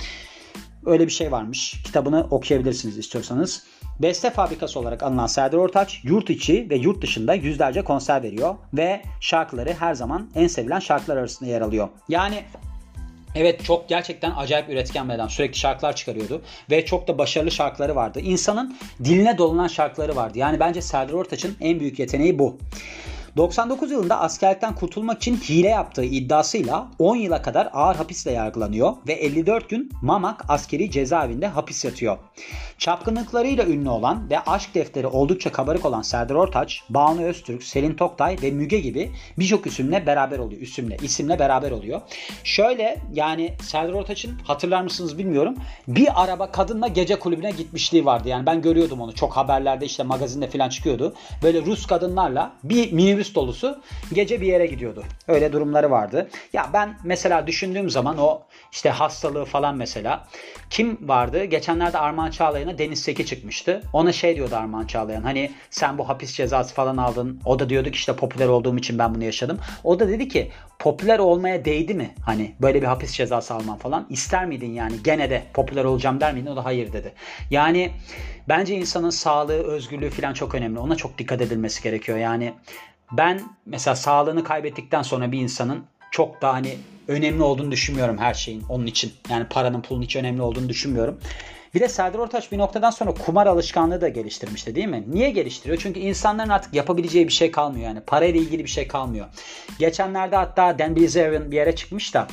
Öyle 0.86 1.06
bir 1.06 1.12
şey 1.12 1.32
varmış. 1.32 1.82
Kitabını 1.84 2.26
okuyabilirsiniz 2.30 2.98
istiyorsanız. 2.98 3.62
Beste 4.02 4.30
fabrikası 4.30 4.80
olarak 4.80 5.02
anılan 5.02 5.26
Serdar 5.26 5.59
Ortaç 5.59 6.00
yurt 6.04 6.30
içi 6.30 6.71
ve 6.71 6.76
yurt 6.76 7.02
dışında 7.02 7.35
yüzlerce 7.35 7.83
konser 7.83 8.23
veriyor 8.23 8.54
ve 8.75 9.02
şarkıları 9.21 9.73
her 9.73 9.95
zaman 9.95 10.30
en 10.35 10.47
sevilen 10.47 10.78
şarkılar 10.78 11.16
arasında 11.16 11.50
yer 11.50 11.61
alıyor. 11.61 11.88
Yani 12.09 12.45
Evet 13.35 13.64
çok 13.64 13.88
gerçekten 13.88 14.33
acayip 14.37 14.69
üretken 14.69 15.09
bir 15.09 15.14
adam. 15.14 15.30
Sürekli 15.30 15.59
şarkılar 15.59 15.97
çıkarıyordu. 15.97 16.42
Ve 16.71 16.85
çok 16.85 17.09
da 17.09 17.19
başarılı 17.19 17.50
şarkıları 17.50 17.95
vardı. 17.95 18.21
İnsanın 18.21 18.76
diline 19.04 19.38
dolanan 19.38 19.69
şarkıları 19.69 20.16
vardı. 20.16 20.38
Yani 20.38 20.61
bence 20.61 20.83
Serdar 20.83 21.12
Ortaç'ın 21.12 21.57
en 21.61 21.80
büyük 21.80 21.99
yeteneği 21.99 22.38
bu. 22.38 22.59
99 23.40 23.90
yılında 23.90 24.20
askerlikten 24.20 24.75
kurtulmak 24.75 25.16
için 25.16 25.37
hile 25.37 25.68
yaptığı 25.68 26.04
iddiasıyla 26.04 26.88
10 26.99 27.16
yıla 27.16 27.42
kadar 27.42 27.68
ağır 27.73 27.97
hapisle 27.97 28.30
yargılanıyor 28.30 28.92
ve 29.09 29.12
54 29.12 29.68
gün 29.68 29.90
Mamak 30.02 30.44
askeri 30.49 30.90
cezaevinde 30.90 31.47
hapis 31.47 31.85
yatıyor. 31.85 32.18
Çapkınlıklarıyla 32.78 33.66
ünlü 33.66 33.88
olan 33.88 34.30
ve 34.30 34.40
aşk 34.40 34.75
defteri 34.75 35.06
oldukça 35.06 35.52
kabarık 35.52 35.85
olan 35.85 36.02
Serdar 36.02 36.35
Ortaç, 36.35 36.82
Banu 36.90 37.23
Öztürk, 37.23 37.62
Selin 37.62 37.94
Toktay 37.94 38.37
ve 38.42 38.50
Müge 38.50 38.78
gibi 38.78 39.12
birçok 39.38 39.66
isimle 39.66 40.06
beraber 40.06 40.38
oluyor. 40.38 40.61
İsimle, 40.61 40.97
isimle 41.02 41.38
beraber 41.38 41.70
oluyor. 41.70 42.00
Şöyle 42.44 42.99
yani 43.12 43.54
Serdar 43.62 43.92
Ortaç'ın 43.92 44.38
hatırlar 44.44 44.82
mısınız 44.82 45.18
bilmiyorum. 45.18 45.54
Bir 45.88 46.23
araba 46.23 46.50
kadınla 46.50 46.88
gece 46.88 47.18
kulübüne 47.18 47.50
gitmişliği 47.50 48.04
vardı. 48.04 48.28
Yani 48.28 48.47
ben 48.47 48.62
görüyordum 48.62 49.00
onu. 49.00 49.14
Çok 49.14 49.37
haberlerde 49.37 49.85
işte 49.85 50.02
magazinde 50.02 50.50
falan 50.50 50.68
çıkıyordu. 50.68 51.14
Böyle 51.42 51.62
Rus 51.62 51.87
kadınlarla 51.87 52.52
bir 52.64 52.92
minibüs 52.92 53.29
dolusu 53.34 53.80
gece 54.12 54.40
bir 54.40 54.46
yere 54.46 54.66
gidiyordu. 54.66 55.04
Öyle 55.28 55.52
durumları 55.52 55.90
vardı. 55.90 56.30
Ya 56.52 56.70
ben 56.72 56.99
mesela 57.04 57.46
düşündüğüm 57.46 57.90
zaman 57.90 58.18
o 58.18 58.42
işte 58.72 58.90
hastalığı 58.90 59.44
falan 59.44 59.76
mesela 59.76 60.28
kim 60.70 61.08
vardı? 61.08 61.44
Geçenlerde 61.44 61.99
Armağan 61.99 62.30
Çağlayan'a 62.30 62.78
Deniz 62.78 63.02
Seki 63.02 63.26
çıkmıştı. 63.26 63.82
Ona 63.92 64.12
şey 64.12 64.37
diyordu 64.37 64.56
Armağan 64.56 64.87
Çağlayan. 64.87 65.22
Hani 65.22 65.50
sen 65.70 65.99
bu 65.99 66.08
hapis 66.08 66.32
cezası 66.32 66.75
falan 66.75 66.96
aldın. 66.96 67.40
O 67.44 67.58
da 67.58 67.68
diyordu 67.68 67.90
ki 67.90 67.96
işte 67.96 68.16
popüler 68.16 68.49
olduğum 68.49 68.78
için 68.78 68.99
ben 68.99 69.14
bunu 69.14 69.25
yaşadım. 69.25 69.58
O 69.84 70.00
da 70.00 70.08
dedi 70.08 70.28
ki 70.28 70.50
popüler 70.78 71.18
olmaya 71.18 71.64
değdi 71.64 71.94
mi? 71.94 72.14
Hani 72.26 72.54
böyle 72.60 72.82
bir 72.82 72.87
hapis 72.87 73.12
cezası 73.12 73.54
alman 73.54 73.78
falan. 73.78 74.06
İster 74.10 74.46
miydin 74.46 74.72
yani 74.72 74.94
gene 75.04 75.30
de 75.30 75.42
popüler 75.54 75.84
olacağım 75.84 76.20
der 76.20 76.34
miydin? 76.34 76.50
O 76.50 76.56
da 76.56 76.64
hayır 76.64 76.92
dedi. 76.92 77.12
Yani 77.50 77.90
bence 78.49 78.75
insanın 78.75 79.10
sağlığı, 79.10 79.62
özgürlüğü 79.62 80.10
falan 80.10 80.32
çok 80.32 80.54
önemli. 80.54 80.78
Ona 80.78 80.96
çok 80.96 81.18
dikkat 81.18 81.40
edilmesi 81.40 81.82
gerekiyor. 81.82 82.18
Yani 82.18 82.54
ben 83.12 83.40
mesela 83.67 83.97
sağlığını 83.97 84.45
kaybettikten 84.45 85.02
sonra 85.02 85.33
bir 85.33 85.38
insanın 85.38 85.85
çok 86.11 86.43
da 86.43 86.52
hani 86.52 86.79
önemli 87.09 87.43
olduğunu 87.43 87.71
düşünmüyorum 87.71 88.19
her 88.19 88.35
şeyin 88.35 88.62
onun 88.69 88.87
için. 88.87 89.12
Yani 89.31 89.47
paranın 89.50 89.83
pulun 89.83 90.02
hiç 90.02 90.17
önemli 90.17 90.43
olduğunu 90.43 90.69
düşünmüyorum. 90.69 91.21
Bir 91.74 91.80
de 91.80 91.88
Serdar 91.88 92.18
Ortaç 92.18 92.52
bir 92.52 92.58
noktadan 92.58 92.90
sonra 92.90 93.14
kumar 93.14 93.46
alışkanlığı 93.46 94.00
da 94.00 94.08
geliştirmişti 94.08 94.74
değil 94.74 94.86
mi? 94.86 95.04
Niye 95.08 95.30
geliştiriyor? 95.30 95.80
Çünkü 95.82 96.00
insanların 96.00 96.48
artık 96.48 96.74
yapabileceği 96.74 97.28
bir 97.28 97.32
şey 97.32 97.50
kalmıyor 97.50 97.86
yani. 97.86 98.00
Parayla 98.00 98.40
ilgili 98.40 98.64
bir 98.64 98.70
şey 98.70 98.88
kalmıyor. 98.88 99.26
Geçenlerde 99.78 100.36
hatta 100.36 100.78
Dan 100.78 100.96
Bilzerian 100.96 101.50
bir 101.50 101.56
yere 101.56 101.76
çıkmış 101.76 102.14
da 102.14 102.26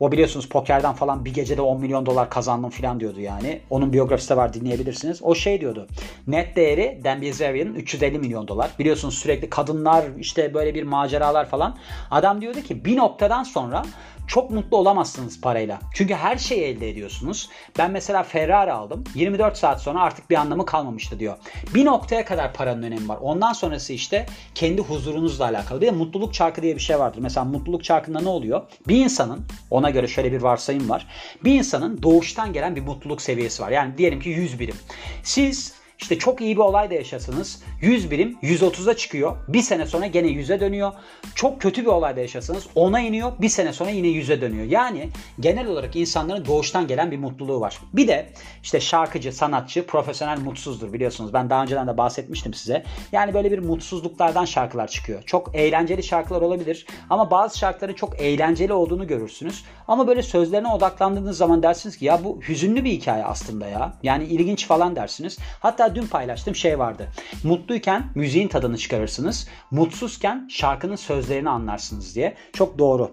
o 0.00 0.12
biliyorsunuz 0.12 0.48
pokerden 0.48 0.94
falan 0.94 1.24
bir 1.24 1.34
gecede 1.34 1.62
10 1.62 1.80
milyon 1.80 2.06
dolar 2.06 2.30
kazandım 2.30 2.70
falan 2.70 3.00
diyordu 3.00 3.20
yani. 3.20 3.60
Onun 3.70 3.92
biyografisi 3.92 4.30
de 4.30 4.36
var 4.36 4.54
dinleyebilirsiniz. 4.54 5.22
O 5.22 5.34
şey 5.34 5.60
diyordu. 5.60 5.86
Net 6.26 6.56
değeri 6.56 7.00
Dan 7.04 7.20
Bilzerian'ın 7.20 7.74
350 7.74 8.18
milyon 8.18 8.48
dolar. 8.48 8.70
Biliyorsunuz 8.78 9.18
sürekli 9.18 9.50
kadınlar 9.50 10.04
işte 10.18 10.54
böyle 10.54 10.74
bir 10.74 10.82
maceralar 10.82 11.48
falan. 11.48 11.76
Adam 12.10 12.40
diyordu 12.40 12.60
ki 12.60 12.84
bir 12.84 12.96
noktadan 12.96 13.42
sonra 13.42 13.82
çok 14.30 14.50
mutlu 14.50 14.76
olamazsınız 14.76 15.40
parayla. 15.40 15.80
Çünkü 15.94 16.14
her 16.14 16.38
şeyi 16.38 16.62
elde 16.62 16.88
ediyorsunuz. 16.88 17.48
Ben 17.78 17.90
mesela 17.90 18.22
Ferrari 18.22 18.72
aldım. 18.72 19.04
24 19.14 19.56
saat 19.56 19.82
sonra 19.82 20.00
artık 20.00 20.30
bir 20.30 20.34
anlamı 20.34 20.66
kalmamıştı 20.66 21.18
diyor. 21.18 21.36
Bir 21.74 21.84
noktaya 21.84 22.24
kadar 22.24 22.52
paranın 22.52 22.82
önemi 22.82 23.08
var. 23.08 23.18
Ondan 23.20 23.52
sonrası 23.52 23.92
işte 23.92 24.26
kendi 24.54 24.82
huzurunuzla 24.82 25.44
alakalı. 25.44 25.80
Bir 25.80 25.86
de 25.86 25.90
mutluluk 25.90 26.34
çarkı 26.34 26.62
diye 26.62 26.74
bir 26.74 26.80
şey 26.80 26.98
vardır. 26.98 27.18
Mesela 27.22 27.44
mutluluk 27.44 27.84
çarkında 27.84 28.20
ne 28.20 28.28
oluyor? 28.28 28.62
Bir 28.88 29.04
insanın 29.04 29.46
ona 29.70 29.90
göre 29.90 30.08
şöyle 30.08 30.32
bir 30.32 30.42
varsayım 30.42 30.88
var. 30.88 31.06
Bir 31.44 31.54
insanın 31.54 32.02
doğuştan 32.02 32.52
gelen 32.52 32.76
bir 32.76 32.82
mutluluk 32.82 33.22
seviyesi 33.22 33.62
var. 33.62 33.70
Yani 33.70 33.98
diyelim 33.98 34.20
ki 34.20 34.28
100 34.28 34.60
birim. 34.60 34.76
Siz 35.22 35.79
işte 36.00 36.18
çok 36.18 36.40
iyi 36.40 36.56
bir 36.56 36.60
olay 36.60 36.90
da 36.90 36.94
yaşasınız. 36.94 37.62
100 37.80 38.10
birim 38.10 38.38
130'a 38.42 38.96
çıkıyor. 38.96 39.36
Bir 39.48 39.62
sene 39.62 39.86
sonra 39.86 40.06
gene 40.06 40.26
100'e 40.26 40.60
dönüyor. 40.60 40.92
Çok 41.34 41.60
kötü 41.60 41.82
bir 41.82 41.86
olay 41.86 42.16
da 42.16 42.20
yaşasınız 42.20 42.66
10'a 42.76 43.00
iniyor. 43.00 43.32
Bir 43.40 43.48
sene 43.48 43.72
sonra 43.72 43.90
yine 43.90 44.06
100'e 44.06 44.40
dönüyor. 44.40 44.64
Yani 44.64 45.08
genel 45.40 45.66
olarak 45.66 45.96
insanların 45.96 46.44
doğuştan 46.44 46.86
gelen 46.86 47.10
bir 47.10 47.18
mutluluğu 47.18 47.60
var. 47.60 47.78
Bir 47.92 48.08
de 48.08 48.32
işte 48.62 48.80
şarkıcı, 48.80 49.32
sanatçı, 49.32 49.86
profesyonel 49.86 50.38
mutsuzdur 50.38 50.92
biliyorsunuz. 50.92 51.32
Ben 51.32 51.50
daha 51.50 51.62
önceden 51.62 51.86
de 51.86 51.96
bahsetmiştim 51.96 52.54
size. 52.54 52.84
Yani 53.12 53.34
böyle 53.34 53.52
bir 53.52 53.58
mutsuzluklardan 53.58 54.44
şarkılar 54.44 54.88
çıkıyor. 54.88 55.22
Çok 55.22 55.54
eğlenceli 55.54 56.02
şarkılar 56.02 56.40
olabilir. 56.40 56.86
Ama 57.10 57.30
bazı 57.30 57.58
şarkıların 57.58 57.94
çok 57.94 58.20
eğlenceli 58.20 58.72
olduğunu 58.72 59.06
görürsünüz. 59.06 59.64
Ama 59.88 60.06
böyle 60.06 60.22
sözlerine 60.22 60.68
odaklandığınız 60.68 61.36
zaman 61.36 61.62
dersiniz 61.62 61.96
ki 61.96 62.04
ya 62.04 62.24
bu 62.24 62.40
hüzünlü 62.48 62.84
bir 62.84 62.90
hikaye 62.90 63.24
aslında 63.24 63.66
ya. 63.66 63.92
Yani 64.02 64.24
ilginç 64.24 64.66
falan 64.66 64.96
dersiniz. 64.96 65.38
Hatta 65.60 65.89
dün 65.94 66.06
paylaştığım 66.06 66.54
şey 66.54 66.78
vardı. 66.78 67.08
Mutluyken 67.44 68.04
müziğin 68.14 68.48
tadını 68.48 68.78
çıkarırsınız. 68.78 69.48
Mutsuzken 69.70 70.48
şarkının 70.50 70.96
sözlerini 70.96 71.50
anlarsınız 71.50 72.16
diye. 72.16 72.34
Çok 72.52 72.78
doğru. 72.78 73.10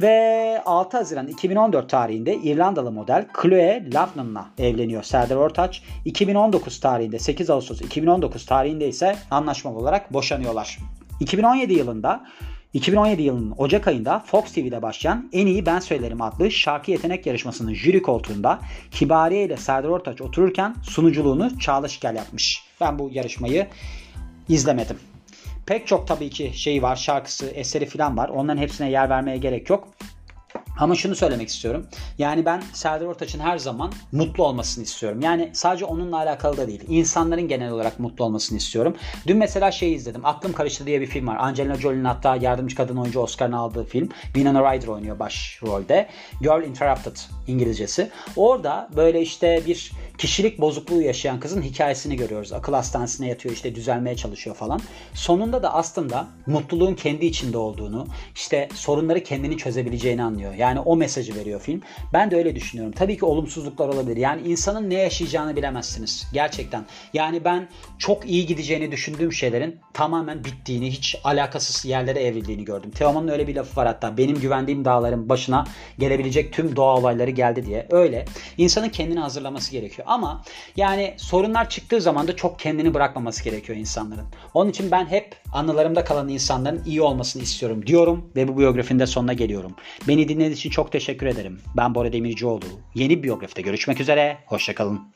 Ve 0.00 0.62
6 0.66 0.96
Haziran 0.96 1.26
2014 1.26 1.90
tarihinde 1.90 2.34
İrlandalı 2.34 2.92
model 2.92 3.26
Chloe 3.42 3.90
Lavnan'la 3.94 4.46
evleniyor 4.58 5.02
Serdar 5.02 5.36
Ortaç. 5.36 5.82
2019 6.04 6.80
tarihinde 6.80 7.18
8 7.18 7.50
Ağustos 7.50 7.80
2019 7.80 8.46
tarihinde 8.46 8.88
ise 8.88 9.16
anlaşmalı 9.30 9.78
olarak 9.78 10.12
boşanıyorlar. 10.12 10.78
2017 11.20 11.72
yılında 11.74 12.24
2017 12.76 13.22
yılının 13.22 13.54
Ocak 13.58 13.88
ayında 13.88 14.20
Fox 14.26 14.52
TV'de 14.52 14.82
başlayan 14.82 15.28
En 15.32 15.46
İyi 15.46 15.66
Ben 15.66 15.78
Söylerim 15.78 16.22
adlı 16.22 16.50
şarkı 16.50 16.90
yetenek 16.90 17.26
yarışmasının 17.26 17.74
jüri 17.74 18.02
koltuğunda 18.02 18.60
Hibariye 19.00 19.44
ile 19.44 19.56
Serdar 19.56 19.88
Ortaç 19.88 20.20
otururken 20.20 20.74
sunuculuğunu 20.82 21.58
Çağla 21.58 21.88
Şikel 21.88 22.16
yapmış. 22.16 22.62
Ben 22.80 22.98
bu 22.98 23.10
yarışmayı 23.12 23.66
izlemedim. 24.48 24.98
Pek 25.66 25.86
çok 25.86 26.08
tabii 26.08 26.30
ki 26.30 26.52
şey 26.54 26.82
var, 26.82 26.96
şarkısı, 26.96 27.46
eseri 27.46 27.86
falan 27.86 28.16
var. 28.16 28.28
Onların 28.28 28.62
hepsine 28.62 28.90
yer 28.90 29.10
vermeye 29.10 29.36
gerek 29.36 29.70
yok. 29.70 29.88
Ama 30.78 30.94
şunu 30.94 31.16
söylemek 31.16 31.48
istiyorum. 31.48 31.86
Yani 32.18 32.44
ben 32.44 32.62
Serdar 32.72 33.06
Ortaç'ın 33.06 33.40
her 33.40 33.58
zaman 33.58 33.92
mutlu 34.12 34.44
olmasını 34.44 34.84
istiyorum. 34.84 35.20
Yani 35.20 35.50
sadece 35.52 35.84
onunla 35.84 36.16
alakalı 36.16 36.56
da 36.56 36.68
değil. 36.68 36.82
İnsanların 36.88 37.48
genel 37.48 37.70
olarak 37.70 38.00
mutlu 38.00 38.24
olmasını 38.24 38.58
istiyorum. 38.58 38.96
Dün 39.26 39.36
mesela 39.36 39.70
şey 39.70 39.94
izledim. 39.94 40.26
Aklım 40.26 40.52
Karıştı 40.52 40.86
diye 40.86 41.00
bir 41.00 41.06
film 41.06 41.26
var. 41.26 41.36
Angelina 41.36 41.74
Jolie'nin 41.74 42.04
hatta 42.04 42.36
yardımcı 42.36 42.76
kadın 42.76 42.96
oyuncu 42.96 43.20
Oscar'ını 43.20 43.58
aldığı 43.58 43.84
film. 43.84 44.08
Winona 44.22 44.74
Ryder 44.74 44.88
oynuyor 44.88 45.18
başrolde. 45.18 46.08
Girl 46.40 46.62
Interrupted 46.62 47.16
İngilizcesi. 47.46 48.10
Orada 48.36 48.88
böyle 48.96 49.20
işte 49.20 49.62
bir 49.66 49.92
kişilik 50.18 50.60
bozukluğu 50.60 51.02
yaşayan 51.02 51.40
kızın 51.40 51.62
hikayesini 51.62 52.16
görüyoruz. 52.16 52.52
Akıl 52.52 52.72
hastanesine 52.72 53.28
yatıyor 53.28 53.54
işte 53.54 53.74
düzelmeye 53.74 54.16
çalışıyor 54.16 54.56
falan. 54.56 54.80
Sonunda 55.14 55.62
da 55.62 55.74
aslında 55.74 56.28
mutluluğun 56.46 56.94
kendi 56.94 57.26
içinde 57.26 57.58
olduğunu, 57.58 58.06
işte 58.34 58.68
sorunları 58.74 59.22
kendini 59.22 59.56
çözebileceğini 59.56 60.22
anlıyor. 60.22 60.54
Yani 60.54 60.65
o 60.74 60.96
mesajı 60.96 61.34
veriyor 61.34 61.60
film. 61.60 61.82
Ben 62.12 62.30
de 62.30 62.36
öyle 62.36 62.54
düşünüyorum. 62.54 62.94
Tabii 62.96 63.18
ki 63.18 63.24
olumsuzluklar 63.24 63.88
olabilir. 63.88 64.16
Yani 64.16 64.48
insanın 64.48 64.90
ne 64.90 64.94
yaşayacağını 64.94 65.56
bilemezsiniz. 65.56 66.26
Gerçekten. 66.32 66.84
Yani 67.14 67.44
ben 67.44 67.68
çok 67.98 68.30
iyi 68.30 68.46
gideceğini 68.46 68.92
düşündüğüm 68.92 69.32
şeylerin 69.32 69.80
tamamen 69.92 70.44
bittiğini, 70.44 70.90
hiç 70.90 71.16
alakasız 71.24 71.84
yerlere 71.84 72.20
evrildiğini 72.20 72.64
gördüm. 72.64 72.90
Teoman'ın 72.90 73.28
öyle 73.28 73.48
bir 73.48 73.54
lafı 73.54 73.80
var 73.80 73.86
hatta. 73.86 74.16
Benim 74.16 74.40
güvendiğim 74.40 74.84
dağların 74.84 75.28
başına 75.28 75.64
gelebilecek 75.98 76.52
tüm 76.52 76.76
doğa 76.76 76.96
olayları 76.96 77.30
geldi 77.30 77.66
diye. 77.66 77.86
Öyle. 77.90 78.24
İnsanın 78.58 78.88
kendini 78.88 79.20
hazırlaması 79.20 79.72
gerekiyor. 79.72 80.08
Ama 80.10 80.42
yani 80.76 81.14
sorunlar 81.16 81.70
çıktığı 81.70 82.00
zaman 82.00 82.28
da 82.28 82.36
çok 82.36 82.58
kendini 82.58 82.94
bırakmaması 82.94 83.44
gerekiyor 83.44 83.78
insanların. 83.78 84.26
Onun 84.54 84.70
için 84.70 84.90
ben 84.90 85.06
hep 85.06 85.36
anılarımda 85.52 86.04
kalan 86.04 86.28
insanların 86.28 86.82
iyi 86.86 87.02
olmasını 87.02 87.42
istiyorum 87.42 87.86
diyorum 87.86 88.30
ve 88.36 88.48
bu 88.48 88.58
biyografinin 88.58 88.98
de 88.98 89.06
sonuna 89.06 89.32
geliyorum. 89.32 89.74
Beni 90.08 90.28
dinlediğiniz 90.28 90.55
için 90.56 90.70
çok 90.70 90.92
teşekkür 90.92 91.26
ederim. 91.26 91.60
Ben 91.76 91.94
Bora 91.94 92.12
Demircioğlu. 92.12 92.64
Yeni 92.94 93.22
biyografide 93.22 93.62
görüşmek 93.62 94.00
üzere. 94.00 94.38
Hoşçakalın. 94.46 95.15